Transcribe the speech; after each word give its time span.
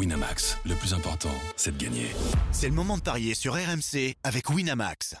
Winamax, 0.00 0.56
le 0.64 0.74
plus 0.76 0.94
important, 0.94 1.28
c'est 1.56 1.76
de 1.76 1.84
gagner. 1.84 2.06
C'est 2.52 2.68
le 2.68 2.74
moment 2.74 2.96
de 2.96 3.02
parier 3.02 3.34
sur 3.34 3.52
RMC 3.52 4.14
avec 4.24 4.48
Winamax. 4.48 5.14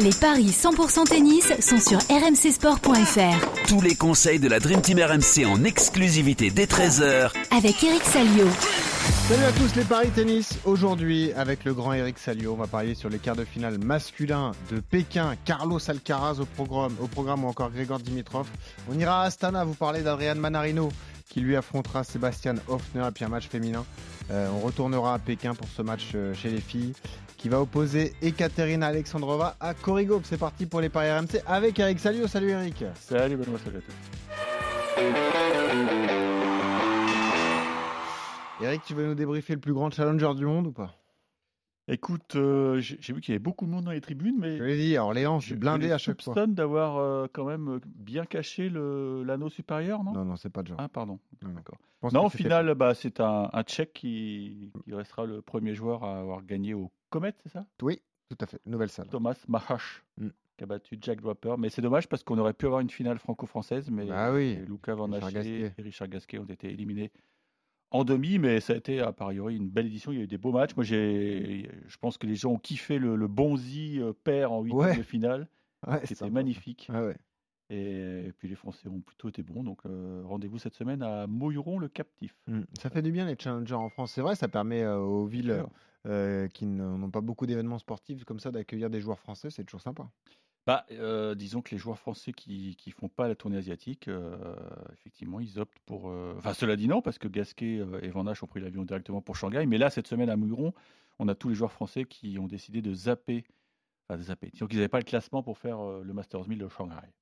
Les 0.00 0.10
paris 0.10 0.48
100% 0.48 1.04
tennis 1.04 1.52
sont 1.60 1.78
sur 1.78 1.98
rmcsport.fr. 1.98 3.66
Tous 3.68 3.80
les 3.80 3.94
conseils 3.94 4.40
de 4.40 4.48
la 4.48 4.58
Dream 4.58 4.82
Team 4.82 4.98
RMC 4.98 5.46
en 5.46 5.62
exclusivité 5.62 6.50
dès 6.50 6.64
13h 6.64 7.30
avec 7.56 7.84
Eric 7.84 8.02
Salio. 8.02 8.48
Salut 9.28 9.44
à 9.44 9.52
tous 9.52 9.76
les 9.76 9.84
paris 9.84 10.10
tennis. 10.10 10.58
Aujourd'hui, 10.64 11.32
avec 11.34 11.64
le 11.64 11.74
grand 11.74 11.92
Eric 11.92 12.18
Salio, 12.18 12.54
on 12.54 12.56
va 12.56 12.66
parier 12.66 12.96
sur 12.96 13.08
les 13.08 13.18
quarts 13.18 13.36
de 13.36 13.44
finale 13.44 13.78
masculins 13.78 14.50
de 14.72 14.80
Pékin. 14.80 15.36
Carlos 15.44 15.78
Alcaraz 15.88 16.40
au 16.40 16.44
programme, 16.44 16.96
au 17.00 17.06
programme 17.06 17.44
ou 17.44 17.48
encore 17.48 17.70
Grégor 17.70 18.00
Dimitrov. 18.00 18.48
On 18.90 18.98
ira 18.98 19.22
à 19.22 19.26
Astana 19.26 19.64
vous 19.64 19.74
parler 19.74 20.02
d'Adrian 20.02 20.34
Manarino 20.34 20.88
qui 21.28 21.40
lui 21.40 21.56
affrontera 21.56 22.04
Sébastien 22.04 22.54
Hoffner 22.68 23.06
et 23.08 23.10
puis 23.10 23.24
un 23.24 23.28
match 23.28 23.48
féminin. 23.48 23.84
Euh, 24.30 24.48
on 24.50 24.60
retournera 24.60 25.14
à 25.14 25.18
Pékin 25.18 25.54
pour 25.54 25.68
ce 25.68 25.82
match 25.82 26.12
euh, 26.14 26.34
chez 26.34 26.50
les 26.50 26.60
filles 26.60 26.94
qui 27.36 27.48
va 27.48 27.60
opposer 27.60 28.14
Ekaterina 28.22 28.86
Alexandrova 28.86 29.56
à 29.60 29.74
Korigov. 29.74 30.22
C'est 30.24 30.38
parti 30.38 30.66
pour 30.66 30.80
les 30.80 30.88
paris 30.88 31.10
RMC 31.10 31.42
avec 31.46 31.78
Eric 31.78 32.00
Salio. 32.00 32.26
Salut 32.26 32.50
Eric. 32.50 32.84
Salut 32.94 33.36
Benoît, 33.36 33.58
salut 33.62 33.78
à 33.78 33.80
tous. 33.80 33.92
Eric, 38.64 38.82
tu 38.86 38.94
veux 38.94 39.06
nous 39.06 39.14
débriefer 39.14 39.54
le 39.54 39.60
plus 39.60 39.74
grand 39.74 39.90
challenger 39.90 40.34
du 40.34 40.46
monde 40.46 40.68
ou 40.68 40.72
pas? 40.72 40.94
Écoute, 41.88 42.34
euh, 42.34 42.80
j'ai 42.80 43.12
vu 43.12 43.20
qu'il 43.20 43.32
y 43.32 43.36
avait 43.36 43.38
beaucoup 43.38 43.64
de 43.64 43.70
monde 43.70 43.84
dans 43.84 43.92
les 43.92 44.00
tribunes, 44.00 44.36
mais. 44.38 44.58
Je 44.58 44.64
l'ai 44.64 44.76
dit, 44.76 44.98
Orléans, 44.98 45.38
je 45.38 45.46
suis 45.46 45.54
blindé 45.54 45.92
à 45.92 45.98
chaque 45.98 46.20
fois. 46.20 46.46
d'avoir 46.46 46.96
euh, 46.96 47.28
quand 47.32 47.44
même 47.44 47.80
bien 47.84 48.24
caché 48.24 48.68
l'anneau 48.68 49.48
supérieur, 49.48 50.02
non? 50.02 50.12
Non, 50.12 50.24
non, 50.24 50.36
c'est 50.36 50.50
pas 50.50 50.62
de 50.62 50.68
genre. 50.68 50.78
Ah, 50.80 50.88
pardon. 50.88 51.20
D'accord. 51.42 51.78
Non, 52.12 52.26
au 52.26 52.28
final, 52.28 52.74
bah, 52.74 52.94
c'est 52.94 53.20
un, 53.20 53.50
un 53.52 53.62
Tchèque 53.62 53.92
qui, 53.92 54.72
qui, 54.84 54.94
restera 54.94 55.26
le 55.26 55.42
premier 55.42 55.74
joueur 55.74 56.02
à 56.02 56.18
avoir 56.18 56.44
gagné 56.44 56.74
au 56.74 56.90
Comet, 57.10 57.34
c'est 57.42 57.50
ça? 57.50 57.64
Oui, 57.82 58.00
tout 58.28 58.36
à 58.40 58.46
fait. 58.46 58.60
Nouvelle 58.66 58.90
salle. 58.90 59.08
Thomas 59.08 59.36
Mahash. 59.48 60.04
Mm. 60.18 60.28
Qui 60.56 60.64
a 60.64 60.66
battu 60.66 60.98
Jack 61.00 61.20
Draper. 61.20 61.56
Mais 61.58 61.68
c'est 61.68 61.82
dommage 61.82 62.08
parce 62.08 62.22
qu'on 62.24 62.38
aurait 62.38 62.54
pu 62.54 62.66
avoir 62.66 62.80
une 62.80 62.90
finale 62.90 63.18
franco-française, 63.18 63.90
mais 63.90 64.08
ah 64.10 64.32
oui. 64.32 64.58
Lucas 64.66 64.94
Van 64.94 65.12
et 65.12 65.72
Richard 65.78 66.08
Gasquet 66.08 66.38
ont 66.38 66.46
été 66.46 66.72
éliminés 66.72 67.12
en 67.90 68.04
demi, 68.04 68.38
mais 68.38 68.60
ça 68.60 68.72
a 68.72 68.76
été 68.76 69.00
a 69.00 69.12
priori 69.12 69.56
une 69.56 69.68
belle 69.68 69.86
édition. 69.86 70.12
Il 70.12 70.18
y 70.18 70.20
a 70.20 70.24
eu 70.24 70.28
des 70.28 70.38
beaux 70.38 70.52
matchs. 70.52 70.74
Moi, 70.76 70.84
j'ai, 70.84 71.70
je 71.86 71.96
pense 71.98 72.18
que 72.18 72.26
les 72.26 72.34
gens 72.34 72.52
ont 72.52 72.58
kiffé 72.58 72.98
le, 72.98 73.16
le 73.16 73.28
Bonzi 73.28 74.00
euh, 74.00 74.12
père 74.12 74.52
en 74.52 74.62
huitième 74.62 74.96
de 74.96 75.02
finale. 75.02 75.48
C'était 76.04 76.30
magnifique. 76.30 76.90
Et, 77.68 78.32
puis 78.38 78.48
les 78.48 78.54
Français 78.54 78.88
ont 78.88 79.00
plutôt 79.00 79.28
été 79.28 79.42
bons. 79.42 79.64
Donc 79.64 79.80
euh, 79.86 80.22
rendez-vous 80.24 80.58
cette 80.58 80.74
semaine 80.74 81.02
à 81.02 81.26
Moiron 81.26 81.78
le 81.78 81.88
captif. 81.88 82.34
Mmh. 82.46 82.60
Ça 82.80 82.90
fait 82.90 83.02
du 83.02 83.10
bien 83.10 83.26
les 83.26 83.36
challengers 83.38 83.74
en 83.74 83.88
France. 83.88 84.12
C'est 84.12 84.20
vrai, 84.20 84.36
ça 84.36 84.48
permet 84.48 84.82
euh, 84.82 84.98
aux 84.98 85.26
villes 85.26 85.64
qui 86.54 86.66
n'ont 86.66 87.10
pas 87.10 87.20
beaucoup 87.20 87.46
d'événements 87.46 87.80
sportifs 87.80 88.24
comme 88.24 88.38
ça 88.38 88.52
d'accueillir 88.52 88.90
des 88.90 89.00
joueurs 89.00 89.18
français. 89.18 89.50
C'est 89.50 89.64
toujours 89.64 89.80
sympa. 89.80 90.08
Bah, 90.66 90.84
euh, 90.90 91.36
disons 91.36 91.62
que 91.62 91.70
les 91.70 91.78
joueurs 91.78 91.98
français 91.98 92.32
qui 92.32 92.76
ne 92.86 92.92
font 92.92 93.08
pas 93.08 93.28
la 93.28 93.36
tournée 93.36 93.56
asiatique, 93.56 94.08
euh, 94.08 94.36
effectivement, 94.92 95.38
ils 95.38 95.60
optent 95.60 95.78
pour. 95.86 96.10
Euh, 96.10 96.34
enfin, 96.38 96.54
cela 96.54 96.74
dit 96.74 96.88
non, 96.88 97.00
parce 97.02 97.18
que 97.18 97.28
Gasquet 97.28 97.80
et 98.02 98.08
Van 98.08 98.26
Hache 98.26 98.42
ont 98.42 98.48
pris 98.48 98.60
l'avion 98.60 98.82
directement 98.82 99.22
pour 99.22 99.36
Shanghai. 99.36 99.64
Mais 99.66 99.78
là, 99.78 99.90
cette 99.90 100.08
semaine 100.08 100.28
à 100.28 100.36
Muron, 100.36 100.72
on 101.20 101.28
a 101.28 101.36
tous 101.36 101.48
les 101.50 101.54
joueurs 101.54 101.70
français 101.70 102.04
qui 102.04 102.36
ont 102.40 102.48
décidé 102.48 102.82
de 102.82 102.92
zapper. 102.92 103.44
Enfin, 104.08 104.18
de 104.18 104.24
zapper. 104.24 104.50
Disons 104.52 104.66
qu'ils 104.66 104.78
n'avaient 104.78 104.88
pas 104.88 104.98
le 104.98 105.04
classement 105.04 105.44
pour 105.44 105.56
faire 105.56 105.80
le 105.80 106.12
Masters 106.12 106.48
1000 106.48 106.58
de 106.58 106.68
Shanghai. 106.68 107.12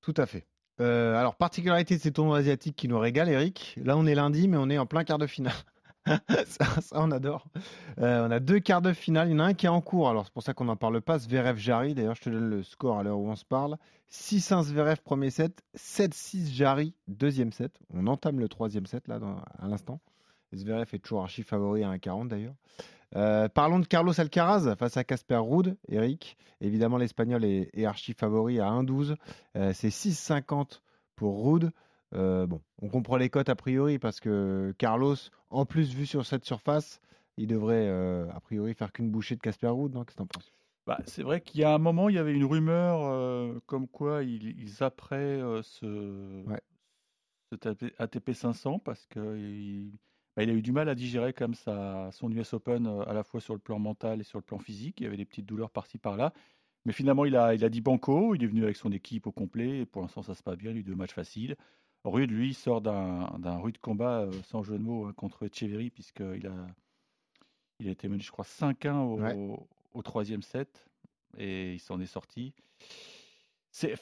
Tout 0.00 0.14
à 0.16 0.26
fait. 0.26 0.46
alors, 0.78 1.36
particularité 1.36 1.96
de 1.96 2.00
ces 2.00 2.12
tournois 2.12 2.38
asiatiques 2.38 2.74
qui 2.74 2.88
nous 2.88 2.98
régalent, 2.98 3.30
Eric. 3.30 3.78
Là, 3.84 3.96
on 3.96 4.06
est 4.06 4.16
lundi, 4.16 4.48
mais 4.48 4.56
on 4.56 4.68
est 4.68 4.78
en 4.78 4.86
plein 4.86 5.04
quart 5.04 5.18
de 5.18 5.28
finale. 5.28 5.54
ça, 6.46 6.66
on 6.92 7.10
adore. 7.10 7.46
Euh, 7.98 8.26
on 8.26 8.30
a 8.30 8.40
deux 8.40 8.60
quarts 8.60 8.82
de 8.82 8.92
finale. 8.92 9.28
Il 9.28 9.32
y 9.32 9.34
en 9.34 9.40
a 9.40 9.44
un 9.44 9.54
qui 9.54 9.66
est 9.66 9.70
en 9.70 9.80
cours. 9.80 10.08
Alors, 10.08 10.24
c'est 10.24 10.32
pour 10.32 10.42
ça 10.42 10.54
qu'on 10.54 10.64
n'en 10.64 10.76
parle 10.76 11.00
pas. 11.00 11.18
Zverev 11.18 11.58
Jari. 11.58 11.94
D'ailleurs, 11.94 12.14
je 12.14 12.22
te 12.22 12.30
donne 12.30 12.48
le 12.48 12.62
score 12.62 12.98
à 12.98 13.02
l'heure 13.02 13.18
où 13.18 13.28
on 13.28 13.36
se 13.36 13.44
parle. 13.44 13.76
6-1 14.10 14.62
Zverev, 14.64 15.00
premier 15.02 15.30
set. 15.30 15.62
7-6 15.76 16.52
Jari, 16.52 16.94
deuxième 17.06 17.52
set. 17.52 17.78
On 17.92 18.06
entame 18.06 18.40
le 18.40 18.48
troisième 18.48 18.86
set, 18.86 19.06
là, 19.08 19.20
à 19.58 19.68
l'instant. 19.68 20.00
Zverev 20.54 20.88
est 20.92 20.98
toujours 20.98 21.22
archi 21.22 21.42
favori 21.42 21.84
à 21.84 21.90
1,40 21.92 22.28
d'ailleurs. 22.28 22.54
Euh, 23.16 23.48
parlons 23.48 23.80
de 23.80 23.86
Carlos 23.86 24.18
Alcaraz 24.18 24.74
face 24.76 24.96
à 24.96 25.04
Casper 25.04 25.36
Ruud, 25.36 25.76
Eric. 25.88 26.36
Évidemment, 26.60 26.96
l'Espagnol 26.96 27.44
est, 27.44 27.84
archi 27.84 28.14
favori 28.14 28.60
à 28.60 28.66
1,12. 28.66 29.16
Euh, 29.56 29.72
c'est 29.74 29.88
6,50 29.88 30.80
pour 31.16 31.44
Ruud. 31.44 31.70
Euh, 32.14 32.46
bon, 32.46 32.60
on 32.82 32.88
comprend 32.88 33.16
les 33.16 33.30
cotes 33.30 33.48
a 33.48 33.54
priori 33.54 33.98
parce 33.98 34.20
que 34.20 34.74
Carlos, 34.78 35.16
en 35.50 35.64
plus 35.64 35.94
vu 35.94 36.06
sur 36.06 36.26
cette 36.26 36.44
surface, 36.44 37.00
il 37.36 37.46
devrait 37.46 37.86
euh, 37.86 38.28
a 38.32 38.40
priori 38.40 38.74
faire 38.74 38.92
qu'une 38.92 39.10
bouchée 39.10 39.36
de 39.36 39.40
Casper 39.40 39.68
Ruud, 39.68 39.94
non? 39.94 40.04
Qu'est-ce 40.04 40.16
que 40.16 40.22
t'en 40.22 40.40
bah, 40.86 40.98
C'est 41.06 41.22
vrai 41.22 41.40
qu'il 41.40 41.60
y 41.60 41.64
a 41.64 41.72
un 41.72 41.78
moment, 41.78 42.08
il 42.08 42.16
y 42.16 42.18
avait 42.18 42.34
une 42.34 42.44
rumeur 42.44 43.04
euh, 43.04 43.58
comme 43.66 43.86
quoi 43.86 44.24
ils, 44.24 44.58
ils 44.60 44.82
après 44.82 45.40
ce, 45.62 46.44
ATP 47.98 48.32
500 48.32 48.80
parce 48.80 49.06
qu'il 49.06 49.92
bah, 50.36 50.42
il 50.42 50.50
a 50.50 50.52
eu 50.52 50.62
du 50.62 50.72
mal 50.72 50.88
à 50.88 50.94
digérer 50.94 51.32
comme 51.32 51.54
ça 51.54 52.10
son 52.12 52.30
US 52.30 52.54
Open 52.54 52.86
à 53.06 53.12
la 53.12 53.22
fois 53.22 53.40
sur 53.40 53.54
le 53.54 53.60
plan 53.60 53.78
mental 53.78 54.20
et 54.20 54.24
sur 54.24 54.38
le 54.38 54.44
plan 54.44 54.58
physique. 54.58 55.00
Il 55.00 55.04
y 55.04 55.06
avait 55.06 55.16
des 55.16 55.24
petites 55.24 55.46
douleurs 55.46 55.70
par-ci 55.70 55.98
par-là. 55.98 56.32
Mais 56.84 56.92
finalement, 56.92 57.24
il 57.24 57.36
a, 57.36 57.54
il 57.54 57.64
a 57.64 57.68
dit 57.68 57.80
banco, 57.80 58.34
il 58.34 58.42
est 58.42 58.46
venu 58.46 58.64
avec 58.64 58.76
son 58.76 58.90
équipe 58.92 59.26
au 59.26 59.32
complet, 59.32 59.80
et 59.80 59.86
pour 59.86 60.02
l'instant, 60.02 60.22
ça 60.22 60.34
se 60.34 60.42
passe 60.42 60.56
bien, 60.56 60.70
il 60.70 60.78
a 60.78 60.80
eu 60.80 60.82
deux 60.82 60.94
matchs 60.94 61.12
faciles. 61.12 61.56
Rude, 62.04 62.30
lui, 62.30 62.54
sort 62.54 62.80
d'un 62.80 63.56
rude 63.58 63.78
combat, 63.78 64.20
euh, 64.20 64.32
sans 64.44 64.62
jeu 64.62 64.78
de 64.78 64.82
mots, 64.82 65.06
hein, 65.06 65.12
contre 65.14 65.44
Echeverry, 65.44 65.90
puisqu'il 65.90 66.46
a, 66.46 66.66
il 67.78 67.88
a 67.88 67.90
été 67.90 68.08
mené, 68.08 68.22
je 68.22 68.30
crois, 68.30 68.44
5-1 68.44 69.66
au, 69.92 70.02
troisième 70.02 70.42
set, 70.42 70.86
et 71.36 71.74
il 71.74 71.80
s'en 71.80 72.00
est 72.00 72.06
sorti. 72.06 72.54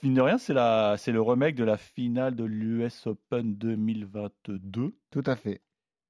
Mine 0.03 0.15
de 0.15 0.21
rien, 0.21 0.39
c'est 0.39 0.53
le 1.13 1.21
remake 1.21 1.57
de 1.57 1.65
la 1.65 1.77
finale 1.77 2.35
de 2.35 2.45
l'US 2.45 3.07
Open 3.07 3.57
2022. 3.57 4.97
Tout 5.11 5.23
à 5.27 5.37
fait. 5.37 5.61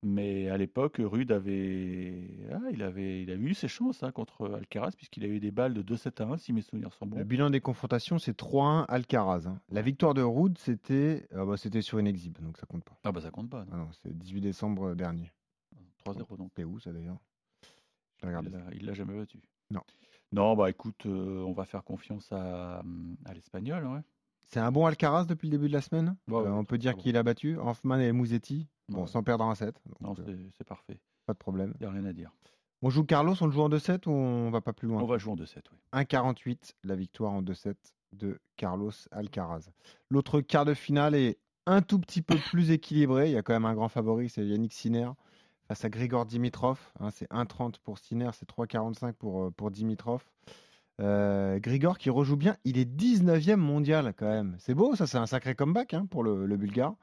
Mais 0.03 0.48
à 0.48 0.56
l'époque, 0.56 0.97
Rude 1.00 1.32
avait, 1.32 2.22
ah, 2.53 2.60
il 2.72 2.82
avait, 2.82 3.22
il 3.22 3.31
a 3.32 3.34
eu 3.34 3.53
ses 3.53 3.66
chances 3.66 4.04
hein, 4.04 4.12
contre 4.12 4.48
Alcaraz 4.54 4.92
puisqu'il 4.97 5.25
a 5.25 5.26
eu 5.26 5.41
des 5.41 5.50
balles 5.50 5.75
de 5.75 5.82
2-7 5.82 6.22
à 6.22 6.26
1 6.26 6.36
si 6.36 6.53
mes 6.53 6.62
souvenirs 6.62 6.92
sont 6.92 7.06
bons. 7.06 7.19
Le 7.19 7.25
bilan 7.25 7.50
des 7.50 7.60
confrontations, 7.60 8.20
c'est 8.20 8.38
3-1 8.38 8.84
Alcaraz. 8.87 9.48
Hein. 9.48 9.60
La 9.70 9.82
victoire 9.82 10.14
de 10.14 10.22
Rude, 10.22 10.56
c'était, 10.58 11.26
ah 11.34 11.44
bah, 11.44 11.56
c'était 11.56 11.82
sur 11.82 11.98
une 11.98 12.06
exhibe, 12.06 12.38
donc 12.41 12.58
ça 12.58 12.66
compte 12.66 12.84
pas. 12.84 12.97
Ah 13.03 13.10
bah 13.10 13.20
ça 13.20 13.31
compte 13.31 13.50
pas. 13.50 13.64
Non, 13.64 13.88
ah 13.91 13.91
c'est 14.03 14.16
18 14.16 14.41
décembre 14.41 14.94
dernier. 14.94 15.32
3-0 16.06 16.37
donc. 16.37 16.53
C'est 16.54 16.64
où 16.64 16.78
ça 16.78 16.92
d'ailleurs? 16.92 17.19
Il 18.22 18.87
l'a 18.87 18.94
jamais 18.94 19.16
battu. 19.16 19.41
Non. 19.70 19.82
Non, 20.31 20.54
bah 20.54 20.70
écoute, 20.70 21.06
euh, 21.06 21.42
on 21.42 21.53
va 21.53 21.64
faire 21.64 21.82
confiance 21.82 22.31
à, 22.32 22.82
à 23.25 23.34
l'Espagnol, 23.34 23.84
ouais. 23.87 24.00
C'est 24.48 24.60
un 24.60 24.72
bon 24.72 24.86
Alcaraz 24.86 25.26
depuis 25.26 25.48
le 25.48 25.53
début 25.53 25.69
de 25.69 25.75
la 25.75 25.82
semaine? 25.82 26.16
Euh, 26.31 26.48
on 26.48 26.64
peut 26.64 26.78
dire 26.78 26.97
qu'il 26.97 27.16
a 27.16 27.22
battu 27.22 27.59
Hoffman 27.59 27.98
et 27.98 28.12
Mouzetti. 28.12 28.66
Bon, 28.88 29.06
sans 29.06 29.22
perdre 29.22 29.44
un 29.44 29.54
set. 29.54 29.81
non, 30.00 30.14
euh, 30.19 30.36
c'est 30.56 30.66
parfait. 30.66 30.98
Pas 31.26 31.34
de 31.34 31.38
problème. 31.38 31.75
Il 31.78 31.86
n'y 31.86 31.86
a 31.86 31.92
rien 31.92 32.06
à 32.06 32.14
dire. 32.14 32.32
On 32.81 32.88
joue 32.88 33.04
Carlos, 33.04 33.34
on 33.41 33.47
le 33.47 33.53
joue 33.53 33.60
en 33.60 33.69
2-7 33.69 34.08
ou 34.08 34.12
on 34.12 34.50
va 34.50 34.62
pas 34.62 34.72
plus 34.72 34.88
loin? 34.88 35.03
On 35.03 35.06
va 35.06 35.19
jouer 35.19 35.32
en 35.32 35.37
2-7, 35.37 35.56
oui. 35.72 35.78
1,48 35.92 36.75
la 36.84 36.94
victoire 36.94 37.32
en 37.32 37.42
2-7 37.42 37.75
de 38.12 38.41
Carlos 38.56 38.92
Alcaraz. 39.10 39.69
L'autre 40.08 40.41
quart 40.41 40.64
de 40.64 40.72
finale 40.75 41.14
est 41.14 41.38
un 41.66 41.82
tout 41.82 41.98
petit 41.98 42.22
peu 42.22 42.37
plus 42.50 42.70
équilibré. 42.70 43.28
Il 43.28 43.32
y 43.32 43.37
a 43.37 43.42
quand 43.42 43.53
même 43.53 43.66
un 43.66 43.75
grand 43.75 43.88
favori, 43.88 44.31
c'est 44.31 44.47
Yannick 44.47 44.72
Sinner 44.72 45.10
face 45.66 45.84
à 45.84 45.91
Grigor 45.91 46.25
Dimitrov. 46.25 46.81
Hein, 47.00 47.10
c'est 47.10 47.31
1,30 47.31 47.75
pour 47.84 47.98
Sinner, 47.98 48.31
c'est 48.32 48.48
3,45 48.48 49.12
pour, 49.12 49.44
euh, 49.44 49.50
pour 49.50 49.70
Dimitrov. 49.70 50.25
Euh, 51.00 51.60
Grigor 51.60 51.97
qui 51.98 52.10
rejoue 52.10 52.36
bien, 52.36 52.56
il 52.64 52.76
est 52.78 52.84
19e 52.84 53.56
mondial 53.56 54.14
quand 54.16 54.28
même. 54.28 54.56
C'est 54.59 54.75
beau, 54.75 54.97
ça 54.97 55.06
c'est 55.06 55.19
un 55.19 55.26
sacré 55.26 55.54
comeback 55.54 55.94
hein, 55.94 56.06
pour 56.10 56.25
le, 56.25 56.56
Bulgare. 56.56 56.94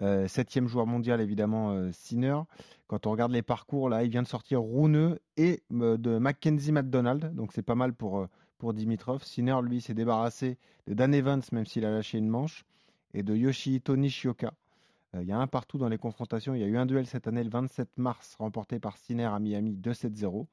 Euh, 0.00 0.28
septième 0.28 0.68
joueur 0.68 0.86
mondial, 0.86 1.20
évidemment, 1.20 1.72
euh, 1.72 1.90
Sinner. 1.92 2.38
Quand 2.86 3.06
on 3.06 3.10
regarde 3.10 3.32
les 3.32 3.42
parcours, 3.42 3.88
là, 3.88 4.04
il 4.04 4.10
vient 4.10 4.22
de 4.22 4.28
sortir 4.28 4.60
Rouneux 4.60 5.18
et 5.36 5.62
euh, 5.72 5.96
de 5.96 6.18
Mackenzie 6.18 6.72
McDonald. 6.72 7.34
Donc, 7.34 7.52
c'est 7.52 7.62
pas 7.62 7.74
mal 7.74 7.94
pour, 7.94 8.26
pour 8.58 8.74
Dimitrov. 8.74 9.24
Sinner, 9.24 9.56
lui, 9.62 9.80
s'est 9.80 9.94
débarrassé 9.94 10.56
de 10.86 10.94
Dan 10.94 11.14
Evans, 11.14 11.42
même 11.52 11.66
s'il 11.66 11.84
a 11.84 11.90
lâché 11.90 12.18
une 12.18 12.28
manche, 12.28 12.64
et 13.12 13.22
de 13.22 13.34
Yoshihito 13.34 13.96
Nishioka. 13.96 14.52
Il 15.14 15.26
y 15.26 15.32
a 15.32 15.38
un 15.38 15.46
partout 15.46 15.78
dans 15.78 15.88
les 15.88 15.98
confrontations. 15.98 16.54
Il 16.54 16.60
y 16.60 16.64
a 16.64 16.66
eu 16.66 16.76
un 16.76 16.86
duel 16.86 17.06
cette 17.06 17.26
année, 17.26 17.42
le 17.42 17.50
27 17.50 17.88
mars, 17.96 18.36
remporté 18.38 18.78
par 18.78 18.98
Sinner 18.98 19.24
à 19.24 19.38
Miami 19.38 19.76
2-7-0. 19.76 20.46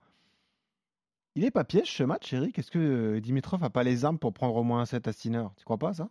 Il 1.36 1.44
est 1.44 1.52
pas 1.52 1.64
piège 1.64 1.92
ce 1.92 2.04
match, 2.04 2.32
Eric? 2.34 2.58
Est-ce 2.58 2.72
que 2.72 3.20
Dimitrov 3.20 3.64
a 3.64 3.70
pas 3.70 3.84
les 3.84 4.06
armes 4.06 4.20
pour 4.20 4.34
prendre 4.34 4.56
au 4.56 4.64
moins 4.64 4.82
un 4.82 4.86
set 4.86 5.08
à 5.08 5.14
Sinner 5.14 5.46
Tu 5.58 5.66
crois 5.66 5.78
pas 5.78 5.94
ça? 5.94 6.10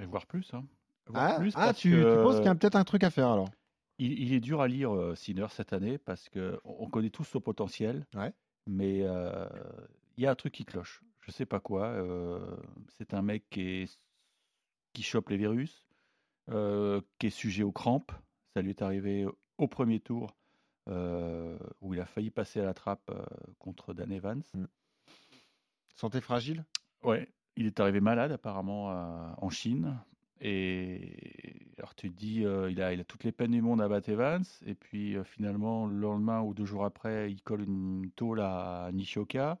Et 0.00 0.06
voir 0.06 0.26
plus. 0.26 0.52
Hein. 0.54 0.64
Ah, 1.12 1.38
ah 1.54 1.74
tu, 1.74 2.00
penses 2.00 2.36
qu'il 2.36 2.46
y 2.46 2.48
a 2.48 2.54
peut-être 2.54 2.76
un 2.76 2.84
truc 2.84 3.04
à 3.04 3.10
faire 3.10 3.28
alors 3.28 3.50
il, 3.98 4.32
est 4.32 4.40
dur 4.40 4.60
à 4.60 4.68
lire 4.68 4.94
euh, 4.94 5.14
Sinner 5.14 5.46
cette 5.50 5.72
année 5.72 5.98
parce 5.98 6.28
que 6.28 6.60
on 6.64 6.88
connaît 6.88 7.10
tous 7.10 7.24
son 7.24 7.40
potentiel, 7.40 8.06
mais 8.66 9.02
euh, 9.02 9.48
il 10.16 10.24
y 10.24 10.26
a 10.26 10.30
un 10.30 10.34
truc 10.34 10.52
qui 10.54 10.64
cloche. 10.64 11.02
Je 11.20 11.30
sais 11.30 11.46
pas 11.46 11.60
quoi. 11.60 11.86
Euh, 11.86 12.56
c'est 12.98 13.14
un 13.14 13.22
mec 13.22 13.44
qui, 13.50 13.60
est, 13.60 14.00
qui 14.92 15.02
chope 15.02 15.30
les 15.30 15.36
virus, 15.36 15.86
qui 16.48 17.26
est 17.26 17.30
sujet 17.30 17.62
aux 17.62 17.72
crampes. 17.72 18.12
Ça 18.54 18.62
lui 18.62 18.70
est 18.70 18.82
arrivé 18.82 19.26
au 19.58 19.68
premier 19.68 20.00
tour, 20.00 20.36
où 20.86 21.94
il 21.94 22.00
a 22.00 22.06
failli 22.06 22.30
passer 22.30 22.60
à 22.60 22.64
la 22.64 22.74
trappe 22.74 23.10
contre 23.58 23.94
Dan 23.94 24.12
Evans. 24.12 24.42
Mm. 24.54 24.64
Santé 25.94 26.20
fragile? 26.20 26.64
Ouais, 27.02 27.28
il 27.56 27.66
est 27.66 27.80
arrivé 27.80 28.00
malade 28.00 28.32
apparemment 28.32 28.88
en 29.38 29.50
Chine. 29.50 29.98
Et 30.40 31.68
alors 31.78 31.94
tu 31.94 32.10
te 32.10 32.16
dis, 32.16 32.40
il, 32.40 32.82
a, 32.82 32.92
il 32.92 33.00
a 33.00 33.04
toutes 33.04 33.24
les 33.24 33.32
peines 33.32 33.52
du 33.52 33.62
monde 33.62 33.80
à 33.80 33.88
battre 33.88 34.10
Evans, 34.10 34.44
et 34.66 34.74
puis 34.74 35.16
finalement, 35.24 35.86
le 35.86 35.98
lendemain 35.98 36.42
ou 36.42 36.52
deux 36.52 36.64
jours 36.64 36.84
après, 36.84 37.30
il 37.30 37.40
colle 37.40 37.62
une 37.62 38.10
tôle 38.16 38.40
à 38.40 38.90
Nishioka. 38.92 39.58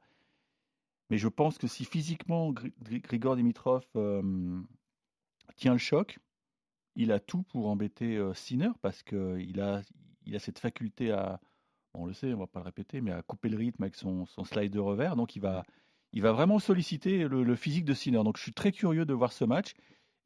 Mais 1.10 1.16
je 1.16 1.28
pense 1.28 1.58
que 1.58 1.68
si 1.68 1.84
physiquement 1.84 2.52
Grigor 2.52 3.36
Dimitrov 3.36 3.86
tient 5.54 5.72
le 5.72 5.78
choc, 5.78 6.18
il 6.96 7.12
a 7.12 7.20
tout 7.20 7.44
pour 7.44 7.68
embêter 7.68 8.20
Sinner 8.34 8.70
parce 8.82 9.02
qu'il 9.02 9.60
a, 9.60 9.82
il 10.26 10.36
a 10.36 10.38
cette 10.38 10.58
faculté 10.58 11.10
à, 11.10 11.40
on 11.94 12.06
le 12.06 12.12
sait, 12.12 12.32
on 12.34 12.38
va 12.38 12.46
pas 12.46 12.60
le 12.60 12.66
répéter, 12.66 13.00
mais 13.00 13.12
à 13.12 13.22
couper 13.22 13.48
le 13.48 13.56
rythme 13.56 13.82
avec 13.82 13.94
son, 13.94 14.26
son 14.26 14.44
slide 14.44 14.72
de 14.72 14.80
revers. 14.80 15.16
Donc 15.16 15.36
il 15.36 15.40
va, 15.40 15.64
il 16.12 16.22
va 16.22 16.32
vraiment 16.32 16.58
solliciter 16.58 17.28
le, 17.28 17.44
le, 17.44 17.56
physique 17.56 17.84
de 17.84 17.94
Sinner. 17.94 18.22
Donc 18.24 18.36
je 18.36 18.42
suis 18.42 18.52
très 18.52 18.72
curieux 18.72 19.04
de 19.04 19.14
voir 19.14 19.32
ce 19.32 19.44
match. 19.44 19.74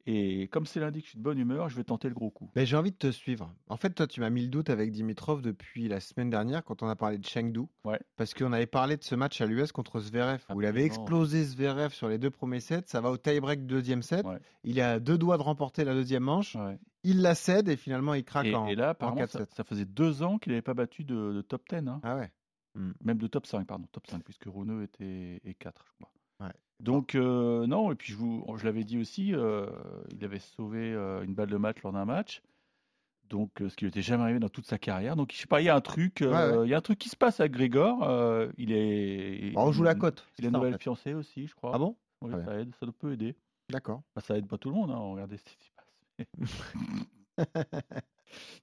Et 0.05 0.47
comme 0.47 0.65
c'est 0.65 0.79
lundi 0.79 1.01
que 1.01 1.05
je 1.05 1.09
suis 1.11 1.19
de 1.19 1.23
bonne 1.23 1.37
humeur, 1.37 1.69
je 1.69 1.75
vais 1.75 1.83
tenter 1.83 2.07
le 2.07 2.15
gros 2.15 2.31
coup. 2.31 2.49
Mais 2.55 2.65
j'ai 2.65 2.75
envie 2.75 2.91
de 2.91 2.97
te 2.97 3.11
suivre. 3.11 3.53
En 3.67 3.77
fait, 3.77 3.91
toi, 3.91 4.07
tu 4.07 4.21
m'as 4.21 4.31
mis 4.31 4.41
le 4.41 4.47
doute 4.47 4.71
avec 4.71 4.91
Dimitrov 4.91 5.43
depuis 5.43 5.87
la 5.87 5.99
semaine 5.99 6.31
dernière 6.31 6.63
quand 6.63 6.81
on 6.81 6.87
a 6.87 6.95
parlé 6.95 7.19
de 7.19 7.25
Chengdu. 7.25 7.61
Ouais. 7.83 7.99
Parce 8.15 8.33
qu'on 8.33 8.51
avait 8.51 8.65
parlé 8.65 8.97
de 8.97 9.03
ce 9.03 9.13
match 9.13 9.39
à 9.41 9.45
l'US 9.45 9.71
contre 9.71 9.99
Zverev 9.99 10.43
où 10.55 10.61
il 10.61 10.67
avait 10.67 10.83
explosé 10.83 11.43
Zverev 11.43 11.93
sur 11.93 12.07
les 12.07 12.17
deux 12.17 12.31
premiers 12.31 12.61
sets. 12.61 12.83
Ça 12.87 13.01
va 13.01 13.11
au 13.11 13.17
tie-break 13.17 13.67
deuxième 13.67 14.01
set. 14.01 14.25
Il 14.63 14.81
a 14.81 14.99
deux 14.99 15.17
doigts 15.17 15.37
de 15.37 15.43
remporter 15.43 15.83
la 15.83 15.93
deuxième 15.93 16.23
manche. 16.23 16.57
Il 17.03 17.21
la 17.21 17.35
cède 17.35 17.69
et 17.69 17.77
finalement 17.77 18.13
il 18.13 18.23
craque 18.23 18.53
en, 18.53 18.67
et 18.67 18.75
là, 18.75 18.95
en 18.99 19.15
4 19.15 19.29
ça, 19.31 19.45
ça, 19.45 19.63
faisait 19.63 19.85
deux 19.85 20.21
ans 20.21 20.37
qu'il 20.37 20.51
n'avait 20.51 20.61
pas 20.61 20.73
battu 20.73 21.03
de, 21.03 21.41
top 21.41 21.63
10. 21.69 21.87
Hein. 21.87 22.01
Ah 22.03 22.17
ouais. 22.17 22.31
Hmm. 22.75 22.91
Même 23.03 23.17
de 23.17 23.27
top 23.27 23.45
5, 23.45 23.65
pardon. 23.65 23.87
Top 23.91 24.07
5, 24.07 24.23
puisque 24.23 24.45
Runeux 24.45 24.83
était 24.83 25.41
et 25.43 25.53
4, 25.53 25.83
je 25.85 25.91
crois. 25.93 26.11
Ouais. 26.41 26.53
Donc, 26.79 27.15
euh, 27.15 27.67
non, 27.67 27.91
et 27.91 27.95
puis 27.95 28.13
je, 28.13 28.17
vous, 28.17 28.45
je 28.57 28.65
l'avais 28.65 28.83
dit 28.83 28.97
aussi, 28.97 29.33
euh, 29.33 29.65
il 30.11 30.23
avait 30.23 30.39
sauvé 30.39 30.93
euh, 30.93 31.23
une 31.23 31.33
balle 31.33 31.49
de 31.49 31.57
match 31.57 31.81
lors 31.83 31.93
d'un 31.93 32.05
match. 32.05 32.41
Donc, 33.29 33.51
ce 33.59 33.75
qui 33.75 33.85
n'était 33.85 34.01
jamais 34.01 34.23
arrivé 34.23 34.39
dans 34.39 34.49
toute 34.49 34.65
sa 34.65 34.79
carrière. 34.79 35.15
Donc, 35.15 35.31
je 35.31 35.37
sais 35.37 35.45
pas, 35.45 35.61
il 35.61 35.65
y 35.65 35.69
a 35.69 35.75
un 35.75 35.81
truc, 35.81 36.21
il 36.21 36.67
y 36.67 36.73
a 36.73 36.77
un 36.77 36.81
truc 36.81 36.97
qui 36.97 37.09
se 37.09 37.15
passe 37.15 37.39
à 37.39 37.47
Grégor. 37.47 37.99
il 38.57 38.71
est. 38.71 39.53
on 39.55 39.71
joue 39.71 39.83
la 39.83 39.93
cote. 39.93 40.27
Il 40.39 40.45
une 40.45 40.53
nouvelle 40.53 40.79
fiancée 40.79 41.13
aussi, 41.13 41.45
je 41.45 41.53
crois. 41.53 41.71
Ah 41.75 41.77
bon? 41.77 41.95
Oui, 42.21 42.33
ça 42.43 42.59
aide, 42.59 42.73
ça 42.79 42.87
peut 42.97 43.13
aider. 43.13 43.35
D'accord. 43.69 44.01
Bah, 44.15 44.21
ça 44.21 44.35
aide 44.35 44.47
pas 44.47 44.57
tout 44.57 44.69
le 44.69 44.75
monde, 44.75 44.89
hein, 44.89 44.97
regardez 44.97 45.37
ce 45.37 45.43
qui 45.43 45.51
se 45.51 45.71
passe. 45.75 45.78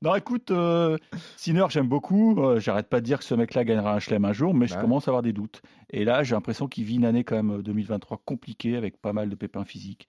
Non, 0.03 0.15
écoute, 0.15 0.51
euh, 0.51 0.97
Sinner, 1.37 1.67
j'aime 1.69 1.89
beaucoup. 1.89 2.41
Euh, 2.41 2.61
j'arrête 2.61 2.89
pas 2.89 3.01
de 3.01 3.05
dire 3.05 3.19
que 3.19 3.25
ce 3.25 3.35
mec-là 3.35 3.65
gagnera 3.65 3.95
un 3.95 3.99
chelem 3.99 4.25
un 4.25 4.33
jour, 4.33 4.55
mais 4.55 4.67
je 4.67 4.79
commence 4.79 5.09
à 5.09 5.11
avoir 5.11 5.23
des 5.23 5.33
doutes. 5.33 5.63
Et 5.91 6.05
là, 6.05 6.23
j'ai 6.23 6.35
l'impression 6.35 6.69
qu'il 6.69 6.85
vit 6.85 6.97
une 6.97 7.05
année 7.05 7.25
quand 7.25 7.37
même 7.37 7.63
2023 7.63 8.17
euh, 8.17 8.21
compliquée 8.25 8.77
avec 8.77 9.01
pas 9.01 9.13
mal 9.13 9.29
de 9.29 9.35
pépins 9.35 9.65
physiques. 9.65 10.09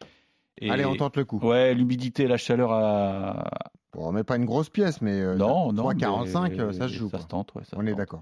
Allez, 0.61 0.85
on 0.85 0.95
tente 0.95 1.17
le 1.17 1.25
coup. 1.25 1.39
Ouais, 1.39 1.73
l'humidité, 1.73 2.27
la 2.27 2.37
chaleur 2.37 2.71
à. 2.71 3.49
Bon, 3.93 4.09
on 4.09 4.11
met 4.11 4.23
pas 4.23 4.35
une 4.35 4.45
grosse 4.45 4.69
pièce, 4.69 5.01
mais 5.01 5.21
euh, 5.21 5.35
non, 5.35 5.71
3,45, 5.71 6.73
ça 6.73 6.87
se 6.87 6.93
joue. 6.93 7.09
Ça 7.09 7.19
se 7.19 7.27
tente, 7.27 7.53
ouais, 7.55 7.63
on 7.75 7.85
est 7.85 7.95
d'accord. 7.95 8.21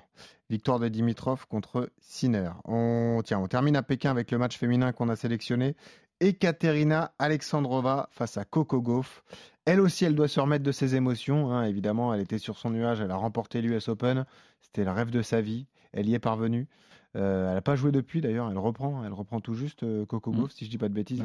Victoire 0.49 0.79
de 0.79 0.87
Dimitrov 0.89 1.47
contre 1.47 1.89
Sinner. 1.99 2.51
On, 2.65 3.21
tiens, 3.25 3.39
on 3.39 3.47
termine 3.47 3.75
à 3.75 3.83
Pékin 3.83 4.11
avec 4.11 4.31
le 4.31 4.37
match 4.37 4.57
féminin 4.57 4.91
qu'on 4.91 5.09
a 5.09 5.15
sélectionné. 5.15 5.75
Ekaterina 6.19 7.13
Alexandrova 7.19 8.09
face 8.11 8.37
à 8.37 8.45
Coco 8.45 8.81
Gauff. 8.81 9.23
Elle 9.65 9.81
aussi, 9.81 10.05
elle 10.05 10.15
doit 10.15 10.27
se 10.27 10.39
remettre 10.39 10.63
de 10.63 10.71
ses 10.71 10.95
émotions. 10.95 11.51
Hein. 11.51 11.63
Évidemment, 11.63 12.13
elle 12.13 12.21
était 12.21 12.37
sur 12.37 12.57
son 12.57 12.69
nuage, 12.69 13.01
elle 13.01 13.11
a 13.11 13.15
remporté 13.15 13.61
l'US 13.61 13.87
Open. 13.89 14.25
C'était 14.61 14.83
le 14.83 14.91
rêve 14.91 15.09
de 15.09 15.21
sa 15.21 15.41
vie. 15.41 15.65
Elle 15.91 16.07
y 16.07 16.13
est 16.13 16.19
parvenue. 16.19 16.67
Euh, 17.15 17.47
elle 17.47 17.55
n'a 17.55 17.61
pas 17.61 17.75
joué 17.75 17.91
depuis 17.91 18.19
d'ailleurs, 18.19 18.49
elle 18.51 18.57
reprend, 18.57 19.05
elle 19.05 19.13
reprend 19.13 19.39
tout 19.39 19.53
juste 19.53 19.83
euh, 19.83 20.05
Coco 20.05 20.31
mmh. 20.31 20.35
Gauff, 20.35 20.51
si 20.51 20.65
je 20.65 20.69
dis 20.69 20.77
pas 20.77 20.89
de 20.89 20.93
bêtises. 20.93 21.23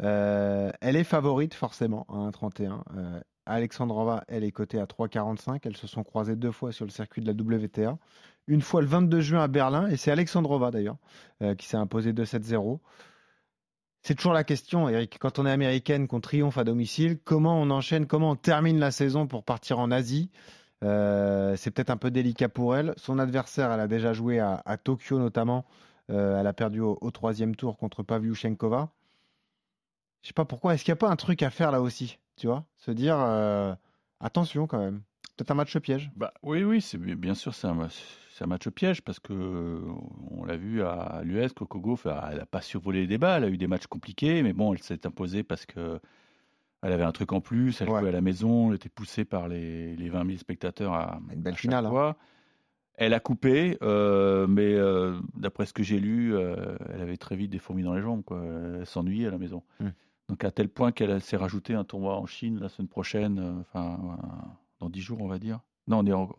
Euh, 0.00 0.70
elle 0.80 0.96
est 0.96 1.04
favorite 1.04 1.54
forcément 1.54 2.06
à 2.08 2.30
1,31. 2.30 2.82
Alexandrova, 3.44 4.22
elle 4.28 4.44
est 4.44 4.52
cotée 4.52 4.78
à 4.78 4.84
3,45. 4.84 5.58
Elles 5.64 5.76
se 5.76 5.88
sont 5.88 6.04
croisées 6.04 6.36
deux 6.36 6.52
fois 6.52 6.70
sur 6.70 6.84
le 6.84 6.92
circuit 6.92 7.20
de 7.22 7.26
la 7.26 7.32
WTA. 7.32 7.98
Une 8.46 8.60
fois 8.60 8.80
le 8.80 8.86
22 8.86 9.20
juin 9.20 9.42
à 9.42 9.48
Berlin, 9.48 9.88
et 9.88 9.96
c'est 9.96 10.12
Alexandrova 10.12 10.70
d'ailleurs 10.70 10.96
qui 11.58 11.66
s'est 11.66 11.76
imposée 11.76 12.12
2-7-0. 12.12 12.78
C'est 14.02 14.16
toujours 14.16 14.32
la 14.32 14.42
question, 14.42 14.88
Eric. 14.88 15.18
Quand 15.20 15.38
on 15.38 15.46
est 15.46 15.50
américaine, 15.50 16.08
qu'on 16.08 16.20
triomphe 16.20 16.58
à 16.58 16.64
domicile, 16.64 17.18
comment 17.22 17.60
on 17.60 17.70
enchaîne, 17.70 18.06
comment 18.06 18.30
on 18.30 18.36
termine 18.36 18.80
la 18.80 18.90
saison 18.90 19.28
pour 19.28 19.44
partir 19.44 19.78
en 19.78 19.92
Asie 19.92 20.28
euh, 20.82 21.54
C'est 21.56 21.70
peut-être 21.70 21.90
un 21.90 21.96
peu 21.96 22.10
délicat 22.10 22.48
pour 22.48 22.74
elle. 22.74 22.94
Son 22.96 23.20
adversaire, 23.20 23.70
elle 23.70 23.78
a 23.78 23.86
déjà 23.86 24.12
joué 24.12 24.40
à, 24.40 24.76
Tokyo 24.82 25.20
notamment. 25.20 25.64
Euh, 26.10 26.40
elle 26.40 26.48
a 26.48 26.52
perdu 26.52 26.80
au, 26.80 27.10
troisième 27.12 27.54
tour 27.54 27.78
contre 27.78 28.02
Pavlyuchenkova. 28.02 28.90
Je 30.22 30.28
sais 30.28 30.34
pas 30.34 30.44
pourquoi. 30.44 30.74
Est-ce 30.74 30.84
qu'il 30.84 30.90
n'y 30.92 30.98
a 30.98 31.04
pas 31.06 31.10
un 31.10 31.16
truc 31.16 31.40
à 31.44 31.50
faire 31.50 31.70
là 31.70 31.80
aussi 31.80 32.18
Tu 32.34 32.48
vois? 32.48 32.64
Se 32.78 32.90
dire 32.90 33.16
euh, 33.20 33.72
attention 34.18 34.66
quand 34.66 34.80
même. 34.80 35.02
Peut-être 35.36 35.52
un 35.52 35.54
match 35.54 35.78
piège. 35.78 36.10
Bah 36.16 36.34
oui, 36.42 36.64
oui, 36.64 36.80
c'est 36.80 36.98
bien 36.98 37.34
sûr 37.34 37.54
c'est 37.54 37.68
un, 37.68 37.88
un 38.40 38.46
match 38.46 38.68
piège 38.70 39.02
parce 39.02 39.20
que 39.20 39.80
on 40.30 40.44
l'a 40.44 40.56
vu 40.56 40.82
à 40.82 41.22
l'US, 41.24 41.52
Coco 41.52 41.80
Gauff, 41.80 42.06
elle 42.06 42.38
n'a 42.38 42.46
pas 42.46 42.62
survolé 42.62 43.02
les 43.02 43.06
débats, 43.06 43.36
elle 43.36 43.44
a 43.44 43.48
eu 43.48 43.58
des 43.58 43.66
matchs 43.66 43.86
compliqués, 43.86 44.42
mais 44.42 44.52
bon, 44.52 44.72
elle 44.72 44.82
s'est 44.82 45.06
imposée 45.06 45.42
parce 45.42 45.66
que 45.66 46.00
elle 46.82 46.92
avait 46.92 47.04
un 47.04 47.12
truc 47.12 47.32
en 47.32 47.40
plus, 47.40 47.80
elle 47.80 47.88
jouait 47.88 48.08
à 48.08 48.12
la 48.12 48.20
maison, 48.20 48.70
elle 48.70 48.76
était 48.76 48.88
poussée 48.88 49.24
par 49.24 49.48
les, 49.48 49.94
les 49.96 50.08
20 50.08 50.26
000 50.26 50.38
spectateurs 50.38 50.92
à 50.92 51.20
une 51.32 51.40
belle 51.40 51.54
finale. 51.54 51.86
Hein. 51.86 52.16
Elle 52.94 53.14
a 53.14 53.20
coupé, 53.20 53.78
euh, 53.82 54.46
mais 54.48 54.74
euh, 54.74 55.18
d'après 55.34 55.64
ce 55.64 55.72
que 55.72 55.82
j'ai 55.82 56.00
lu, 56.00 56.34
euh, 56.34 56.76
elle 56.92 57.00
avait 57.00 57.16
très 57.16 57.36
vite 57.36 57.50
des 57.50 57.58
fourmis 57.58 57.84
dans 57.84 57.94
les 57.94 58.02
jambes, 58.02 58.22
quoi. 58.24 58.42
Elle 58.78 58.86
s'ennuyait 58.86 59.28
à 59.28 59.30
la 59.30 59.38
maison. 59.38 59.62
Hmm. 59.80 59.90
Donc 60.28 60.44
à 60.44 60.50
tel 60.50 60.68
point 60.68 60.92
qu'elle 60.92 61.20
s'est 61.20 61.36
rajouté 61.36 61.74
un 61.74 61.84
tournoi 61.84 62.16
en 62.16 62.26
Chine 62.26 62.58
la 62.60 62.68
semaine 62.68 62.88
prochaine, 62.88 63.60
enfin 63.60 63.98
dans 64.78 64.88
10 64.88 65.00
jours 65.00 65.20
on 65.20 65.28
va 65.28 65.38
dire. 65.38 65.60
Non, 65.88 65.98
on 65.98 66.06
est 66.06 66.12
en, 66.12 66.30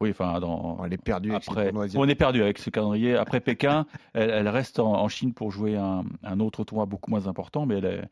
oui, 0.00 0.10
enfin, 0.10 0.38
dans, 0.40 0.76
on 0.78 0.84
est 0.84 0.96
perdu. 0.96 1.32
Après, 1.34 1.72
on 1.74 2.08
est 2.08 2.14
perdu 2.14 2.42
avec 2.42 2.58
ce 2.58 2.70
calendrier. 2.70 3.16
Après 3.16 3.40
Pékin, 3.40 3.86
elle, 4.14 4.48
reste 4.48 4.78
en, 4.78 5.08
Chine 5.08 5.34
pour 5.34 5.50
jouer 5.50 5.76
un, 5.76 6.04
un, 6.22 6.40
autre 6.40 6.64
tournoi 6.64 6.86
beaucoup 6.86 7.10
moins 7.10 7.26
important, 7.26 7.66
mais 7.66 7.78
elle, 7.78 8.08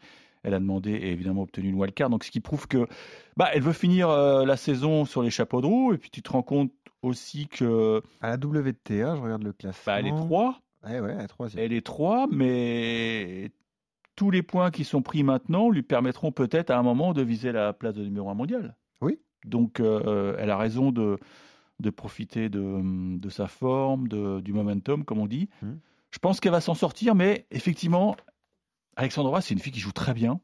elle 0.47 0.55
a 0.55 0.61
demandé 0.61 0.93
et 0.93 1.11
évidemment 1.11 1.43
obtenu 1.43 1.69
une 1.69 1.75
wildcard. 1.75 2.09
Donc, 2.09 2.23
ce 2.23 2.31
qui 2.31 2.41
prouve 2.41 2.69
que, 2.69 2.87
bah, 3.37 3.51
elle 3.53 3.63
veut 3.63 3.73
finir 3.73 4.09
euh, 4.09 4.45
la 4.47 4.57
saison 4.57 5.05
sur 5.05 5.23
les 5.23 5.31
chapeaux 5.31 5.61
de 5.61 5.67
roue. 5.67 5.93
Et 5.93 5.99
puis, 5.99 6.09
tu 6.09 6.23
te 6.23 6.31
rends 6.31 6.45
compte 6.45 6.73
aussi 7.03 7.49
que. 7.49 8.01
À 8.21 8.31
la 8.31 8.37
WTA, 8.37 9.17
je 9.17 9.21
regarde 9.21 9.43
le 9.43 9.53
classement. 9.53 9.93
Bah, 9.93 9.99
elle 9.99 10.07
est 10.07 10.17
3. 10.17 10.61
Ouais, 10.85 11.01
ouais, 11.01 11.17
elle 11.19 11.47
est 11.47 11.65
Elle 11.65 11.73
est 11.73 11.85
3, 11.85 12.29
mais 12.31 13.51
tous 14.15 14.31
les 14.31 14.43
points 14.43 14.71
qui 14.71 14.85
sont 14.85 15.03
pris 15.03 15.25
maintenant 15.25 15.69
lui 15.69 15.83
permettront 15.83 16.31
peut-être 16.31 16.71
à 16.71 16.79
un 16.79 16.83
moment 16.83 17.13
de 17.13 17.23
viser 17.23 17.51
la 17.51 17.73
place 17.73 17.95
de 17.95 18.05
numéro 18.05 18.31
1 18.31 18.35
mondial. 18.35 18.77
Oui. 19.01 19.19
Donc, 19.45 19.81
euh, 19.81 20.37
elle 20.39 20.51
a 20.51 20.57
raison 20.57 20.93
de 20.93 21.19
de 21.81 21.91
profiter 21.91 22.49
de, 22.49 23.19
de 23.19 23.29
sa 23.29 23.49
forme, 23.49 24.09
de, 24.09 24.41
du 24.41 24.53
momentum, 24.53 25.05
comme 25.05 25.19
on 25.19 25.27
dit. 25.27 25.49
Mmh. 25.63 25.73
Je 26.11 26.19
pense 26.19 26.41
qu'elle 26.41 26.53
va 26.53 26.61
s'en 26.61 26.75
sortir, 26.75 27.15
mais 27.15 27.47
effectivement, 27.51 28.17
Alexandra, 28.97 29.41
c'est 29.41 29.55
une 29.55 29.61
fille 29.61 29.73
qui 29.73 29.81
joue 29.81 29.93
très 29.93 30.15
bien, 30.15 30.41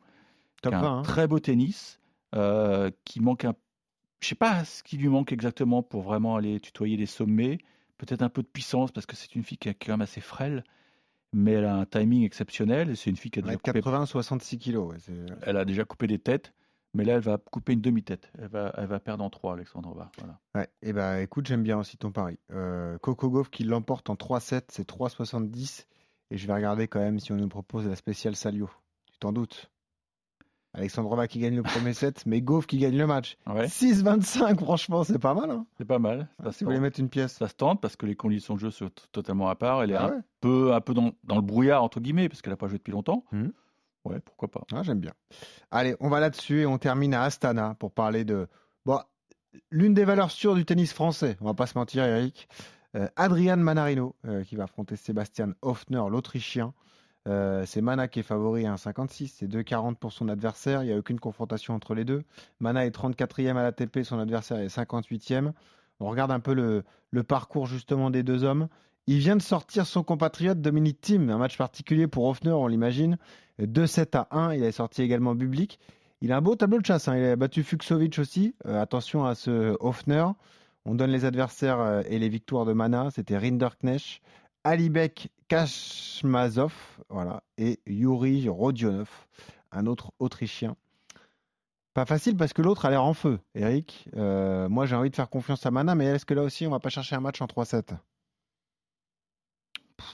qui 0.62 0.68
a 0.68 0.78
un 0.78 0.98
hein. 0.98 1.02
très 1.02 1.26
beau 1.26 1.38
tennis, 1.38 1.98
euh, 2.34 2.90
qui 3.04 3.20
manque 3.20 3.44
un. 3.44 3.54
Je 4.20 4.28
sais 4.28 4.34
pas 4.34 4.64
ce 4.64 4.82
qui 4.82 4.98
lui 4.98 5.08
manque 5.08 5.32
exactement 5.32 5.82
pour 5.82 6.02
vraiment 6.02 6.36
aller 6.36 6.60
tutoyer 6.60 6.96
les 6.96 7.06
sommets. 7.06 7.58
Peut-être 7.98 8.22
un 8.22 8.28
peu 8.28 8.42
de 8.42 8.48
puissance 8.48 8.92
parce 8.92 9.06
que 9.06 9.16
c'est 9.16 9.34
une 9.34 9.42
fille 9.42 9.58
qui 9.58 9.68
est 9.68 9.74
quand 9.74 9.92
même 9.92 10.02
assez 10.02 10.20
frêle, 10.20 10.64
mais 11.32 11.52
elle 11.52 11.64
a 11.64 11.76
un 11.76 11.86
timing 11.86 12.24
exceptionnel. 12.24 12.96
C'est 12.96 13.10
une 13.10 13.16
fille 13.16 13.30
qui 13.30 13.38
a 13.38 13.42
déjà 13.42 13.56
80-66 13.56 14.58
kilos. 14.58 14.94
Elle 15.42 15.56
a 15.56 15.64
déjà 15.64 15.84
coupé 15.84 16.06
des 16.06 16.18
têtes. 16.18 16.52
Mais 16.94 17.04
là, 17.04 17.14
elle 17.14 17.22
va 17.22 17.38
couper 17.38 17.72
une 17.72 17.80
demi-tête. 17.80 18.30
Elle 18.38 18.48
va, 18.48 18.72
elle 18.76 18.86
va 18.86 19.00
perdre 19.00 19.24
en 19.24 19.30
trois, 19.30 19.54
Alexandrova. 19.54 20.10
Voilà. 20.18 20.38
Ouais, 20.54 20.64
et 20.82 20.90
eh 20.90 20.92
ben, 20.92 21.18
écoute, 21.18 21.46
j'aime 21.46 21.62
bien 21.62 21.78
aussi 21.78 21.96
ton 21.96 22.12
pari. 22.12 22.38
Euh, 22.50 22.98
Coco 22.98 23.30
Gauff 23.30 23.50
qui 23.50 23.64
l'emporte 23.64 24.10
en 24.10 24.14
3-7, 24.14 24.64
c'est 24.68 24.88
3-70. 24.88 25.86
Et 26.30 26.36
je 26.36 26.46
vais 26.46 26.54
regarder 26.54 26.88
quand 26.88 27.00
même 27.00 27.18
si 27.18 27.32
on 27.32 27.36
nous 27.36 27.48
propose 27.48 27.86
la 27.86 27.96
spéciale 27.96 28.36
Salio. 28.36 28.70
Tu 29.10 29.18
t'en 29.18 29.32
doutes? 29.32 29.70
Alexandrova 30.74 31.28
qui 31.28 31.38
gagne 31.38 31.56
le 31.56 31.62
premier 31.62 31.92
set, 31.92 32.24
mais 32.24 32.40
Gauff 32.40 32.66
qui 32.66 32.78
gagne 32.78 32.96
le 32.96 33.06
match. 33.06 33.36
6-25, 33.46 34.58
franchement, 34.58 35.04
c'est 35.04 35.18
pas 35.18 35.34
mal. 35.34 35.50
Hein. 35.50 35.66
c'est 35.76 35.84
pas 35.84 35.98
mal. 35.98 36.28
Ça 36.42 36.52
si 36.52 36.64
vous 36.64 36.70
voulez 36.70 36.80
mettre 36.80 36.98
une 36.98 37.10
pièce. 37.10 37.34
Ça 37.34 37.48
se 37.48 37.54
tente 37.54 37.82
parce 37.82 37.96
que 37.96 38.06
les 38.06 38.16
conditions 38.16 38.54
de 38.54 38.60
jeu 38.60 38.70
sont 38.70 38.88
totalement 39.12 39.48
à 39.48 39.54
part. 39.54 39.82
Elle 39.82 39.90
est 39.90 39.96
ah 39.96 40.06
un, 40.06 40.22
peu, 40.40 40.72
un 40.72 40.80
peu 40.80 40.94
dans, 40.94 41.12
dans, 41.24 41.36
le 41.36 41.42
brouillard, 41.42 41.82
entre 41.82 42.00
guillemets, 42.00 42.30
parce 42.30 42.40
qu'elle 42.40 42.54
n'a 42.54 42.56
pas 42.56 42.68
joué 42.68 42.78
depuis 42.78 42.92
longtemps. 42.92 43.24
Mmh. 43.32 43.48
Ouais, 44.04 44.20
pourquoi 44.20 44.50
pas. 44.50 44.62
Ah, 44.72 44.82
j'aime 44.82 45.00
bien. 45.00 45.12
Allez, 45.70 45.94
on 46.00 46.08
va 46.08 46.20
là-dessus 46.20 46.62
et 46.62 46.66
on 46.66 46.78
termine 46.78 47.14
à 47.14 47.22
Astana 47.22 47.76
pour 47.78 47.92
parler 47.92 48.24
de 48.24 48.48
bon, 48.84 49.00
l'une 49.70 49.94
des 49.94 50.04
valeurs 50.04 50.30
sûres 50.30 50.54
du 50.54 50.64
tennis 50.64 50.92
français. 50.92 51.36
On 51.40 51.44
va 51.44 51.54
pas 51.54 51.66
se 51.66 51.78
mentir, 51.78 52.04
Eric. 52.04 52.48
Euh, 52.94 53.08
Adrian 53.16 53.56
Manarino 53.56 54.16
euh, 54.26 54.44
qui 54.44 54.56
va 54.56 54.64
affronter 54.64 54.96
Sébastien 54.96 55.54
Hoffner, 55.62 56.02
l'Autrichien. 56.10 56.74
Euh, 57.28 57.64
c'est 57.66 57.80
Mana 57.80 58.08
qui 58.08 58.20
est 58.20 58.24
favori 58.24 58.66
à 58.66 58.74
1,56. 58.74 59.32
C'est 59.36 59.46
2,40 59.46 59.94
pour 59.94 60.12
son 60.12 60.28
adversaire. 60.28 60.82
Il 60.82 60.86
n'y 60.86 60.92
a 60.92 60.98
aucune 60.98 61.20
confrontation 61.20 61.74
entre 61.74 61.94
les 61.94 62.04
deux. 62.04 62.24
Mana 62.60 62.84
est 62.84 62.94
34e 62.94 63.56
à 63.56 63.62
l'ATP. 63.62 64.02
Son 64.02 64.18
adversaire 64.18 64.58
est 64.58 64.74
58e. 64.74 65.52
On 66.00 66.10
regarde 66.10 66.32
un 66.32 66.40
peu 66.40 66.52
le, 66.52 67.22
parcours 67.22 67.66
justement 67.66 68.10
des 68.10 68.22
deux 68.22 68.44
hommes. 68.44 68.68
Il 69.06 69.18
vient 69.18 69.36
de 69.36 69.42
sortir 69.42 69.86
son 69.86 70.02
compatriote 70.02 70.60
Dominique 70.60 71.00
Thiem, 71.00 71.30
un 71.30 71.38
match 71.38 71.58
particulier 71.58 72.06
pour 72.06 72.24
Hoffner, 72.24 72.52
on 72.52 72.68
l'imagine. 72.68 73.18
2-7 73.66 74.16
à 74.16 74.28
1. 74.30 74.54
Il 74.54 74.64
a 74.64 74.72
sorti 74.72 75.02
également 75.02 75.34
Bublik. 75.34 75.78
Il 76.20 76.32
a 76.32 76.36
un 76.36 76.40
beau 76.40 76.54
tableau 76.54 76.80
de 76.80 76.86
chasse. 76.86 77.08
Hein. 77.08 77.16
Il 77.16 77.24
a 77.24 77.36
battu 77.36 77.62
Fuxovic 77.62 78.18
aussi. 78.18 78.54
Euh, 78.66 78.80
attention 78.80 79.24
à 79.24 79.34
ce 79.34 79.76
Hoffner. 79.80 80.26
On 80.84 80.94
donne 80.94 81.10
les 81.10 81.24
adversaires 81.24 81.80
euh, 81.80 82.02
et 82.08 82.18
les 82.18 82.28
victoires 82.28 82.64
de 82.64 82.72
Mana. 82.72 83.10
C'était 83.10 83.38
Rinderknecht, 83.38 84.20
Alibek 84.64 85.28
Kashmazov 85.48 86.72
voilà, 87.08 87.42
et 87.58 87.80
Yuri 87.86 88.48
Rodionov, 88.48 89.10
un 89.70 89.86
autre 89.86 90.12
Autrichien. 90.18 90.76
Pas 91.94 92.06
facile 92.06 92.36
parce 92.36 92.54
que 92.54 92.62
l'autre 92.62 92.86
a 92.86 92.90
l'air 92.90 93.04
en 93.04 93.12
feu, 93.12 93.38
Eric. 93.54 94.08
Euh, 94.16 94.68
moi, 94.68 94.86
j'ai 94.86 94.96
envie 94.96 95.10
de 95.10 95.16
faire 95.16 95.28
confiance 95.28 95.66
à 95.66 95.70
Mana, 95.70 95.94
mais 95.94 96.06
est-ce 96.06 96.24
que 96.24 96.32
là 96.32 96.42
aussi, 96.42 96.66
on 96.66 96.70
va 96.70 96.80
pas 96.80 96.88
chercher 96.88 97.16
un 97.16 97.20
match 97.20 97.42
en 97.42 97.46
3-7 97.46 97.96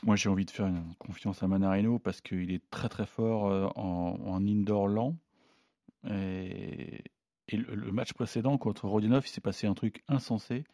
Moi, 0.03 0.17
j'ai 0.17 0.29
envie 0.29 0.45
de 0.45 0.51
faire 0.51 0.71
confiance 0.99 1.43
à 1.43 1.49
Manarino 1.49 1.99
parce 1.99 2.21
qu'il 2.21 2.51
est 2.53 2.63
très 2.71 2.89
très 2.89 3.07
fort 3.07 3.47
euh, 3.47 3.67
en, 3.77 4.47
indoor 4.47 4.89
lent. 4.89 5.17
Et, 6.09 7.03
le, 7.53 7.93
match 7.93 8.13
précédent 8.13 8.59
contre 8.59 8.87
Rodionov, 8.87 9.25
il 9.27 9.31
s'est 9.31 9.41
passé 9.41 9.67
un 9.67 9.75
truc 9.75 10.03
insensé. 10.09 10.65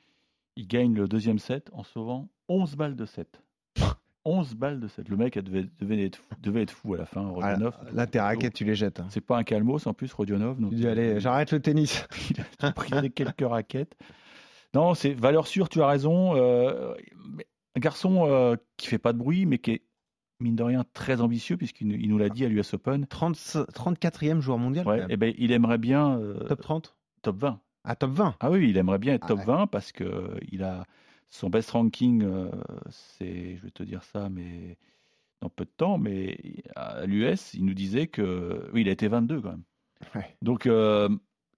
Il 0.57 0.67
gagne 0.67 0.95
le 0.95 1.09
deuxième 1.09 1.39
set 1.39 1.71
en 1.73 1.85
sauvant 1.85 2.29
11 2.49 2.77
balles 2.77 2.97
de 2.97 3.07
7. 3.07 3.41
11 4.25 4.55
balles 4.55 4.81
de 4.81 4.89
7. 4.89 5.09
Le 5.09 5.17
mec 5.17 5.39
devait, 5.39 5.67
devait, 5.79 6.05
être, 6.05 6.17
fou, 6.17 6.35
devait 6.41 6.63
être 6.63 6.71
fou 6.71 6.95
à 6.95 6.99
la 6.99 7.07
fin, 7.07 7.29
Rodionov. 7.29 7.75
Ah, 7.81 7.85
là, 7.93 8.07
tes 8.07 8.21
raquettes, 8.21 8.55
tu 8.55 8.65
les 8.65 8.75
jettes. 8.75 9.01
Hein. 9.01 9.07
C'est 9.11 9.21
pas 9.21 9.37
un 9.37 9.45
calmos 9.45 9.87
en 9.87 9.95
plus, 9.95 10.13
Rodionov. 10.13 10.61
Donc, 10.61 10.71
tu 10.71 10.77
dis, 10.77 10.89
allez, 10.89 11.21
j'arrête 11.21 11.53
le 11.53 11.61
tennis. 11.61 12.07
il 12.31 12.41
a 12.67 12.73
pris 12.73 13.11
quelques 13.13 13.47
raquettes. 13.47 13.95
Non, 14.75 14.95
c'est 14.95 15.13
valeur 15.13 15.47
sûre, 15.47 15.69
tu 15.69 15.81
as 15.83 15.87
raison. 15.87 16.35
Euh, 16.37 16.95
garçon 17.85 18.27
euh, 18.29 18.57
qui 18.77 18.89
fait 18.89 18.99
pas 18.99 19.13
de 19.13 19.19
bruit, 19.19 19.47
mais 19.47 19.59
qui 19.59 19.73
est, 19.73 19.83
mine 20.41 20.57
de 20.57 20.63
rien, 20.63 20.85
très 20.93 21.21
ambitieux, 21.21 21.57
puisqu'il 21.57 22.09
nous 22.09 22.19
l'a 22.19 22.29
dit 22.29 22.45
à 22.45 22.49
l'US 22.49 22.75
Open. 22.75 23.07
30, 23.07 23.37
34e 23.37 24.41
joueur 24.41 24.59
mondial. 24.59 24.87
Ouais, 24.87 25.01
et 25.01 25.07
eh 25.11 25.17
ben, 25.17 25.33
il 25.39 25.53
aimerait 25.53 25.79
bien. 25.79 26.19
Euh, 26.19 26.39
top 26.45 26.61
30 26.61 26.97
Top 27.23 27.37
20. 27.39 27.61
Ah, 27.85 27.97
top 27.97 28.11
20 28.11 28.37
Ah 28.41 28.51
oui, 28.51 28.69
il 28.69 28.77
aimerait 28.77 28.99
bien 28.99 29.15
être 29.15 29.25
ah 29.25 29.29
top 29.29 29.41
20 29.41 29.67
parce 29.69 29.93
qu'il 29.93 30.63
a 30.63 30.85
son 31.31 31.51
best 31.51 31.71
ranking, 31.71 32.23
euh, 32.23 32.51
c'est, 32.91 33.57
je 33.57 33.63
vais 33.63 33.71
te 33.71 33.83
dire 33.83 34.03
ça, 34.05 34.29
mais 34.29 34.79
dans 35.41 35.49
peu 35.49 35.65
de 35.65 35.71
temps, 35.77 35.99
mais 35.99 36.39
à 36.77 37.07
l'US, 37.07 37.55
il 37.55 37.65
nous 37.65 37.75
disait 37.75 38.07
que 38.07 38.71
oui, 38.73 38.83
il 38.83 38.89
a 38.89 38.93
été 38.93 39.09
22 39.09 39.41
quand 39.41 39.51
même. 39.51 40.25
Donc, 40.43 40.67
euh, 40.67 41.09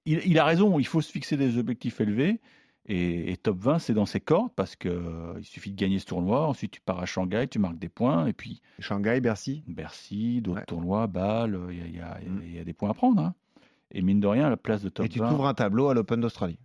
il, 0.06 0.38
a 0.38 0.44
raison, 0.44 0.78
il 0.78 0.86
faut 0.86 1.00
se 1.00 1.10
fixer 1.10 1.36
des 1.36 1.58
objectifs 1.58 2.00
élevés. 2.00 2.40
Et, 2.88 3.36
top 3.42 3.58
20, 3.58 3.78
c'est 3.80 3.94
dans 3.94 4.06
ses 4.06 4.20
cordes 4.20 4.52
parce 4.54 4.76
qu'il 4.76 4.90
euh, 4.90 5.42
suffit 5.42 5.72
de 5.72 5.76
gagner 5.76 5.98
ce 5.98 6.06
tournoi. 6.06 6.46
Ensuite, 6.46 6.70
tu 6.70 6.80
pars 6.80 7.00
à 7.00 7.06
Shanghai, 7.06 7.48
tu 7.48 7.58
marques 7.58 7.78
des 7.78 7.88
points. 7.88 8.26
Et 8.26 8.32
puis. 8.32 8.62
Shanghai, 8.78 9.20
Bercy 9.20 9.64
Bercy, 9.66 10.40
d'autres 10.40 10.64
tournois, 10.66 11.08
Bâle, 11.08 11.58
il 11.70 11.96
y, 11.96 12.52
y, 12.54 12.58
a 12.58 12.64
des 12.64 12.72
points 12.72 12.90
à 12.90 12.94
prendre. 12.94 13.20
Hein. 13.20 13.34
Et 13.90 14.02
mine 14.02 14.20
de 14.20 14.26
rien, 14.26 14.48
la 14.50 14.56
place 14.56 14.82
de 14.82 14.88
top 14.88 15.04
20. 15.04 15.06
Et 15.06 15.08
tu 15.08 15.18
t'ouvres 15.18 15.46
un 15.46 15.54
tableau 15.54 15.88
à 15.88 15.94
l'Open 15.94 16.20
d'Australie. 16.20 16.58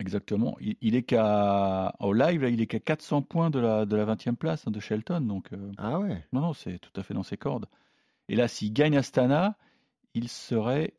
Exactement. 0.00 0.56
Il, 0.60 0.94
est 0.94 1.02
qu'à 1.02 1.94
au 2.00 2.14
live, 2.14 2.48
il 2.50 2.62
est 2.62 2.66
qu'à 2.66 2.80
400 2.80 3.20
points 3.22 3.50
de 3.50 3.58
la 3.58 3.84
de 3.84 3.96
la 3.96 4.06
20e 4.06 4.34
place 4.34 4.66
hein, 4.66 4.70
de 4.70 4.80
Shelton. 4.80 5.20
Donc 5.20 5.52
euh, 5.52 5.72
ah 5.76 5.98
ouais. 5.98 6.24
Non 6.32 6.40
non, 6.40 6.52
c'est 6.54 6.78
tout 6.78 6.92
à 6.98 7.02
fait 7.02 7.12
dans 7.12 7.22
ses 7.22 7.36
cordes. 7.36 7.66
Et 8.28 8.36
là, 8.36 8.48
s'il 8.48 8.72
gagne 8.72 8.96
Astana, 8.96 9.58
il 10.14 10.28
serait 10.28 10.94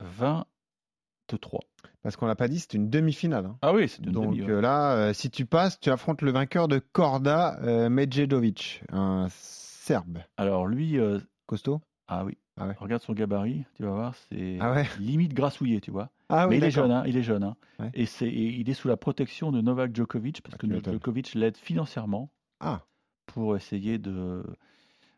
23. 0.00 1.60
Parce 2.02 2.16
qu'on 2.16 2.26
l'a 2.26 2.36
pas 2.36 2.48
dit, 2.48 2.58
c'est 2.58 2.74
une 2.74 2.90
demi-finale. 2.90 3.46
Hein. 3.46 3.58
Ah 3.62 3.72
oui, 3.72 3.88
c'est 3.88 4.04
une 4.04 4.12
Donc 4.12 4.38
euh, 4.38 4.60
là, 4.60 4.94
euh, 4.94 5.12
si 5.12 5.30
tu 5.30 5.46
passes, 5.46 5.80
tu 5.80 5.90
affrontes 5.90 6.22
le 6.22 6.30
vainqueur 6.30 6.68
de 6.68 6.78
Korda 6.78 7.58
Medjedovic, 7.88 8.82
un 8.92 9.26
Serbe. 9.30 10.18
Alors 10.36 10.66
lui, 10.66 10.98
costaud? 11.46 11.80
Ah 12.08 12.24
oui. 12.24 12.36
Ah 12.58 12.72
Regarde 12.78 13.02
son 13.02 13.12
gabarit, 13.12 13.64
tu 13.74 13.82
vas 13.82 13.90
voir, 13.90 14.14
c'est 14.14 14.56
ah 14.60 14.82
limite 14.98 15.34
grassouillé, 15.34 15.80
tu 15.82 15.90
vois. 15.90 16.10
Ah 16.30 16.46
Mais 16.46 16.56
il 16.56 16.64
est 16.64 16.70
jeune, 16.70 16.90
hein, 16.90 17.04
il 17.06 17.16
est 17.16 17.22
jeune. 17.22 17.44
Hein. 17.44 17.56
Et, 17.92 18.06
c'est, 18.06 18.28
il 18.28 18.68
est 18.70 18.74
sous 18.74 18.88
la 18.88 18.96
protection 18.96 19.52
de 19.52 19.60
Novak 19.60 19.94
Djokovic, 19.94 20.40
parce 20.42 20.56
que 20.56 20.66
Djokovic 20.66 21.34
l'aide 21.34 21.58
financièrement 21.58 22.30
ah. 22.60 22.82
pour 23.26 23.56
essayer 23.56 23.98
de, 23.98 24.42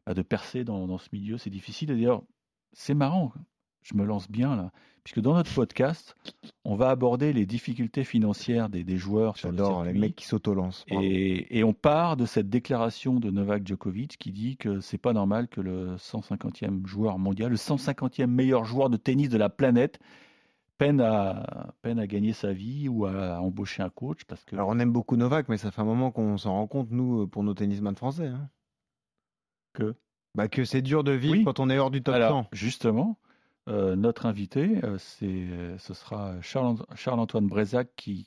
bah, 0.05 0.15
de 0.15 0.23
percer 0.23 0.65
dans, 0.65 0.89
dans 0.89 0.99
ce 0.99 1.09
milieu. 1.13 1.39
C'est 1.39 1.51
difficile. 1.51 1.89
d'ailleurs, 1.89 2.25
c'est 2.73 2.95
marrant 2.95 3.33
je 3.83 3.95
me 3.95 4.05
lance 4.05 4.31
bien 4.31 4.57
là, 4.57 4.71
puisque 5.05 5.21
dans 5.21 5.35
notre 5.35 5.53
podcast, 5.53 6.15
on 6.65 6.77
va 6.77 6.91
aborder 6.91 7.33
les 7.33 7.47
difficultés 7.47 8.05
financières 8.05 8.69
des, 8.69 8.85
des 8.85 8.97
joueurs 8.97 9.37
sur 9.37 9.51
le 9.51 9.57
circuit. 9.57 9.93
les 9.93 9.99
mecs 9.99 10.17
qui 10.17 10.27
s'auto-lancent. 10.27 10.85
Et, 10.89 11.59
et, 11.59 11.65
on 11.65 11.73
part 11.73 12.17
de 12.17 12.27
cette 12.27 12.51
déclaration 12.51 13.19
de 13.21 13.31
Novak 13.31 13.67
Djokovic 13.67 14.19
qui 14.19 14.33
dit 14.33 14.57
que 14.57 14.81
c'est 14.81 14.99
pas 14.99 15.13
normal 15.13 15.49
que 15.49 15.61
le 15.61 15.97
150e 15.97 16.87
joueur 16.87 17.19
mondial, 17.19 17.51
le 17.51 17.57
150e 17.57 18.27
meilleur 18.27 18.65
joueur 18.65 18.91
de 18.91 18.97
tennis 18.97 19.29
de 19.29 19.39
la 19.39 19.49
planète, 19.49 19.99
peine 20.79 21.01
à, 21.01 21.75
peine 21.83 21.99
à 21.99 22.07
gagner 22.07 22.33
sa 22.33 22.53
vie 22.53 22.89
ou 22.89 23.07
à, 23.07 23.41
embaucher 23.41 23.83
un 23.83 23.91
coach. 23.91 24.25
Parce 24.25 24.45
que... 24.45 24.57
Alors 24.57 24.69
on 24.69 24.79
aime 24.79 24.93
beaucoup 24.93 25.17
Novak, 25.17 25.49
mais 25.49 25.59
ça 25.59 25.71
fait 25.71 25.81
un 25.81 25.87
moment 25.87 26.11
qu'on 26.11 26.39
s'en 26.39 26.53
rend 26.53 26.67
compte, 26.67 26.91
nous, 26.91 27.27
pour 27.27 27.43
nos 27.43 27.55
tennisman 27.55 27.97
français. 27.97 28.29
Hein. 28.29 28.49
Que 29.75 29.95
bah 30.35 30.49
que 30.49 30.65
c'est 30.65 30.83
dur 30.83 31.05
de 31.05 31.13
vivre 31.13 31.43
quand 31.45 31.59
on 31.59 31.71
est 31.71 31.79
hors 31.79 31.91
du 31.91 32.03
top 32.03 32.15
Alors, 32.15 32.47
Justement, 32.53 33.19
euh, 33.69 33.97
notre 33.97 34.27
invité, 34.27 34.79
euh, 34.83 34.97
c'est, 34.99 35.47
ce 35.79 35.93
sera 35.93 36.41
Charles-Antoine 36.41 37.47
Brézac 37.47 37.89
qui, 37.97 38.27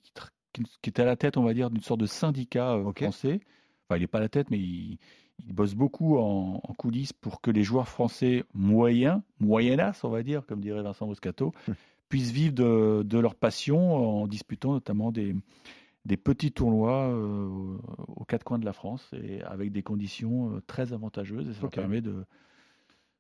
qui, 0.54 0.90
est 0.90 1.00
à 1.00 1.06
la 1.06 1.16
tête, 1.16 1.38
on 1.38 1.44
va 1.44 1.54
dire, 1.54 1.72
d'une 1.72 1.82
sorte 1.82 2.00
de 2.00 2.06
syndicat 2.06 2.74
euh, 2.74 2.92
français. 2.94 3.40
Enfin, 3.88 3.98
il 3.98 4.02
n'est 4.02 4.08
pas 4.08 4.20
à 4.20 4.22
la 4.22 4.30
tête, 4.30 4.52
mais 4.52 4.60
il, 4.60 5.00
bosse 5.48 5.74
beaucoup 5.74 6.18
en, 6.18 6.60
coulisses 6.78 7.14
pour 7.14 7.42
que 7.42 7.50
les 7.50 7.64
joueurs 7.64 7.88
français 7.88 8.44
moyens, 8.54 9.22
moyennas, 9.40 10.02
on 10.04 10.10
va 10.10 10.22
dire, 10.22 10.46
comme 10.46 10.62
dirait 10.62 10.84
Vincent 10.84 11.08
Moscato, 11.08 11.54
hum. 11.68 11.76
puissent 12.10 12.32
vivre 12.32 12.54
de, 12.54 13.02
de, 13.04 13.18
leur 13.18 13.34
passion 13.34 14.22
en 14.22 14.28
disputant 14.28 14.74
notamment 14.74 15.12
des, 15.12 15.36
des 16.06 16.18
petits 16.18 16.52
tournois 16.52 17.10
aux 17.10 18.26
quatre 18.26 18.44
coins 18.44 18.60
de 18.60 18.66
la 18.66 18.74
France 18.74 19.10
et 19.14 19.42
avec 19.42 19.72
des 19.72 19.82
conditions 19.82 20.62
très 20.68 20.94
avantageuses 20.94 21.50
et 21.50 21.54
ça 21.54 21.68
permet 21.68 22.02
de, 22.02 22.24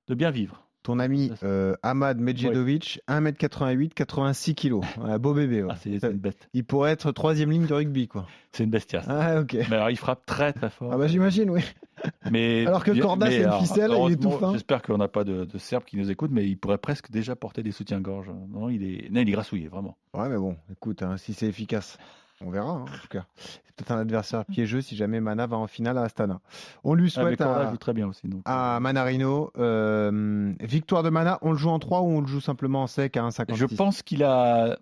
de 0.08 0.16
bien 0.16 0.30
vivre. 0.30 0.71
Ton 0.84 0.98
ami 0.98 1.32
euh, 1.44 1.76
Ahmad 1.84 2.20
Medjedovic, 2.20 3.02
1m88, 3.08 3.90
86 3.90 4.56
kg. 4.56 4.80
Un 5.04 5.20
beau 5.20 5.34
bébé. 5.34 5.64
Ah, 5.70 5.76
c'est 5.80 5.92
une 5.92 6.18
bête. 6.18 6.50
Il 6.54 6.64
pourrait 6.64 6.92
être 6.92 7.12
troisième 7.12 7.52
ligne 7.52 7.68
de 7.68 7.74
rugby, 7.74 8.08
quoi. 8.08 8.26
C'est 8.52 8.64
une 8.64 8.72
bestiace. 8.72 9.06
Ah, 9.08 9.42
ok. 9.42 9.54
Mais 9.70 9.76
alors, 9.76 9.92
il 9.92 9.98
frappe 9.98 10.26
très, 10.26 10.54
très 10.54 10.72
fort. 10.72 10.92
Ah, 10.92 10.98
bah, 10.98 11.06
j'imagine, 11.06 11.52
oui. 11.52 11.62
Mais, 12.32 12.66
alors 12.68 12.84
que 12.84 13.00
Corda, 13.00 13.30
c'est 13.30 13.44
une 13.44 13.60
ficelle, 13.60 13.92
il 14.08 14.14
est 14.14 14.16
tout 14.16 14.32
fin. 14.32 14.54
J'espère 14.54 14.82
qu'on 14.82 14.98
n'a 14.98 15.08
pas 15.08 15.24
de, 15.24 15.46
de 15.46 15.58
Serbes 15.60 15.84
qui 15.84 15.98
nous 15.98 16.10
écoutent, 16.10 16.32
mais 16.32 16.48
il 16.48 16.58
pourrait 16.58 16.80
presque 16.80 17.12
déjà 17.12 17.36
porter 17.36 17.62
des 17.62 17.72
soutiens-gorge. 17.72 18.32
Non, 18.50 18.70
il 18.70 18.84
est, 18.84 19.12
non, 19.12 19.22
il 19.22 19.30
est 19.30 19.32
grassouillé, 19.32 19.68
vraiment. 19.68 19.98
Ouais, 20.16 20.28
mais 20.30 20.38
bon, 20.38 20.58
écoute, 20.72 21.04
hein, 21.04 21.18
si 21.18 21.34
c'est 21.34 21.48
efficace. 21.48 21.98
On 22.46 22.50
verra, 22.50 22.70
hein, 22.70 22.82
en 22.82 22.86
tout 22.86 23.08
cas. 23.10 23.26
C'est 23.36 23.76
peut-être 23.76 23.92
un 23.92 24.00
adversaire 24.00 24.46
piégeux 24.46 24.82
si 24.82 24.96
jamais 24.96 25.20
Mana 25.20 25.48
va 25.48 25.58
en 25.58 25.68
finale 25.68 25.98
à 25.98 26.04
Astana. 26.04 26.40
On 26.84 26.94
lui 26.94 27.12
ah, 27.16 27.22
souhaite 27.22 27.42
à, 27.42 27.74
très 27.80 27.94
bien 27.94 28.08
aussi, 28.08 28.22
à 28.46 28.78
euh, 28.78 28.80
Manarino. 28.80 29.52
Euh, 29.58 30.54
victoire 30.60 31.04
de 31.04 31.10
Mana, 31.10 31.40
on 31.42 31.52
le 31.52 31.58
joue 31.58 31.70
en 31.70 31.80
3 31.80 32.02
ou 32.02 32.06
on 32.06 32.22
le 32.22 32.28
joue 32.28 32.42
simplement 32.42 32.84
en 32.84 32.88
sec 32.88 33.18
à 33.18 33.22
1,56 33.22 33.56
Je 33.56 33.66
pense 33.66 34.02
qu'il 34.02 34.24
a 34.24 34.78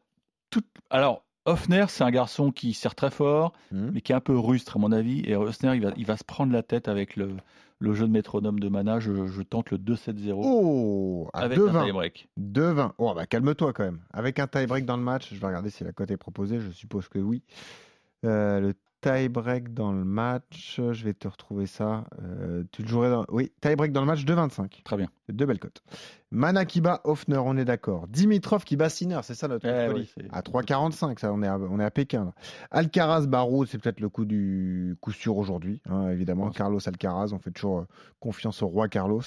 tout. 0.49 0.63
Alors, 0.89 1.23
Hoffner, 1.45 1.85
c'est 1.87 2.03
un 2.03 2.11
garçon 2.11 2.51
qui 2.51 2.73
sert 2.73 2.95
très 2.95 3.11
fort, 3.11 3.53
hmm. 3.71 3.89
mais 3.93 4.01
qui 4.01 4.11
est 4.11 4.15
un 4.15 4.21
peu 4.21 4.37
rustre, 4.37 4.77
à 4.77 4.79
mon 4.79 4.91
avis. 4.91 5.21
Et 5.25 5.35
Hoffner, 5.35 5.75
il 5.75 5.81
va, 5.81 5.91
il 5.97 6.05
va 6.05 6.17
se 6.17 6.23
prendre 6.23 6.53
la 6.53 6.63
tête 6.63 6.87
avec 6.87 7.15
le, 7.15 7.35
le 7.79 7.93
jeu 7.93 8.07
de 8.07 8.11
métronome 8.11 8.59
de 8.59 8.67
mana, 8.67 8.99
je, 8.99 9.41
tente 9.41 9.71
le 9.71 9.77
2-7-0. 9.77 10.33
Oh, 10.35 11.29
avec 11.33 11.57
un 11.57 11.85
tie-break. 11.85 12.29
2-20. 12.39 12.91
Oh, 12.97 13.13
bah 13.15 13.25
calme-toi 13.25 13.73
quand 13.73 13.85
même. 13.85 14.01
Avec 14.11 14.39
un 14.39 14.47
tie-break 14.47 14.85
dans 14.85 14.97
le 14.97 15.03
match, 15.03 15.33
je 15.33 15.39
vais 15.39 15.47
regarder 15.47 15.69
si 15.69 15.83
la 15.83 15.93
cote 15.93 16.11
est 16.11 16.17
proposée, 16.17 16.59
je 16.59 16.71
suppose 16.71 17.07
que 17.07 17.19
oui. 17.19 17.41
Euh, 18.25 18.59
le 18.59 18.73
tie-break 19.01 19.73
dans 19.73 19.91
le 19.91 20.03
match. 20.03 20.75
Je 20.91 21.03
vais 21.03 21.13
te 21.13 21.27
retrouver 21.27 21.65
ça. 21.65 22.05
Euh, 22.21 22.63
tu 22.71 22.81
le 22.83 22.87
jouerais 22.87 23.09
dans. 23.09 23.25
Oui, 23.29 23.51
tie-break 23.61 23.91
dans 23.91 24.01
le 24.01 24.07
match 24.07 24.25
de 24.25 24.33
25. 24.33 24.81
Très 24.83 24.97
bien. 24.97 25.09
Deux 25.29 25.45
belles 25.45 25.59
cotes. 25.59 25.81
Manakiba, 26.31 27.01
Hoffner, 27.05 27.37
on 27.37 27.57
est 27.57 27.65
d'accord. 27.65 28.07
Dimitrov 28.07 28.63
qui 28.63 28.75
bat 28.75 28.89
Sinner, 28.89 29.19
c'est 29.23 29.33
ça 29.33 29.47
notre 29.47 29.67
eh 29.67 29.89
folie. 29.89 30.29
à 30.31 30.41
3,45, 30.41 31.19
ça, 31.19 31.33
on 31.33 31.41
est 31.41 31.47
à, 31.47 31.57
on 31.57 31.79
est 31.79 31.83
à 31.83 31.91
Pékin. 31.91 32.33
Alcaraz, 32.69 33.25
Barreau, 33.25 33.65
c'est 33.65 33.79
peut-être 33.79 33.99
le 33.99 34.09
coup 34.09 34.25
du 34.25 34.95
coup 35.01 35.11
sûr 35.11 35.37
aujourd'hui, 35.37 35.81
hein, 35.89 36.09
évidemment. 36.09 36.51
Carlos 36.51 36.79
Alcaraz, 36.85 37.33
on 37.33 37.39
fait 37.39 37.51
toujours 37.51 37.79
euh, 37.79 37.87
confiance 38.19 38.61
au 38.61 38.67
roi 38.67 38.87
Carlos. 38.87 39.23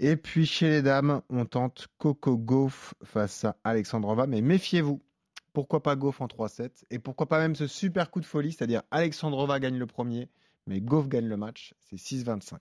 Et 0.00 0.16
puis 0.16 0.46
chez 0.46 0.68
les 0.68 0.82
dames, 0.82 1.22
on 1.30 1.44
tente 1.44 1.86
Coco 1.98 2.36
Gauff 2.36 2.94
face 3.04 3.44
à 3.44 3.56
Alexandrova, 3.62 4.26
mais 4.26 4.40
méfiez-vous 4.40 5.00
pourquoi 5.52 5.82
pas 5.82 5.96
Goff 5.96 6.20
en 6.20 6.26
3-7 6.26 6.70
et 6.90 6.98
pourquoi 6.98 7.28
pas 7.28 7.38
même 7.38 7.54
ce 7.54 7.66
super 7.66 8.10
coup 8.10 8.20
de 8.20 8.26
folie, 8.26 8.52
c'est-à-dire 8.52 8.82
Alexandrova 8.90 9.60
gagne 9.60 9.78
le 9.78 9.86
premier, 9.86 10.28
mais 10.66 10.80
Goff 10.80 11.08
gagne 11.08 11.26
le 11.26 11.36
match, 11.36 11.74
c'est 11.90 11.96
6-25. 11.96 12.56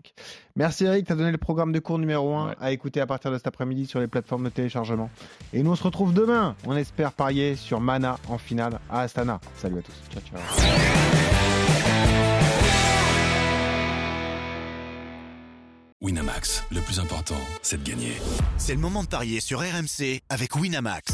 Merci 0.55 0.86
Eric, 0.86 1.05
tu 1.05 1.13
as 1.13 1.15
donné 1.15 1.31
le 1.31 1.38
programme 1.38 1.71
de 1.71 1.79
cours 1.79 2.00
numéro 2.00 2.33
1 2.36 2.55
à 2.60 2.71
écouter 2.71 3.00
à 3.00 3.07
partir 3.07 3.31
de 3.31 3.38
cet 3.38 3.48
après-midi 3.48 3.86
sur 3.86 4.00
les 4.00 4.07
plateformes 4.07 4.43
de 4.43 4.50
téléchargement. 4.50 5.10
Et 5.53 5.63
nous 5.63 5.71
on 5.71 5.75
se 5.75 5.83
retrouve 5.83 6.13
demain, 6.13 6.55
on 6.65 6.75
espère 6.75 7.13
parier 7.13 7.55
sur 7.55 7.79
Mana 7.79 8.17
en 8.27 8.38
finale 8.38 8.79
à 8.89 9.01
Astana. 9.01 9.39
Salut 9.55 9.79
à 9.79 9.81
tous. 9.81 9.93
Ciao 10.12 10.21
ciao. 10.21 10.39
Winamax, 16.01 16.63
le 16.71 16.81
plus 16.81 17.00
important, 17.00 17.38
c'est 17.62 17.83
de 17.83 17.88
gagner. 17.88 18.13
C'est 18.57 18.74
le 18.74 18.79
moment 18.79 19.03
de 19.03 19.07
parier 19.07 19.39
sur 19.39 19.60
RMC 19.60 20.21
avec 20.29 20.55
Winamax. 20.55 21.13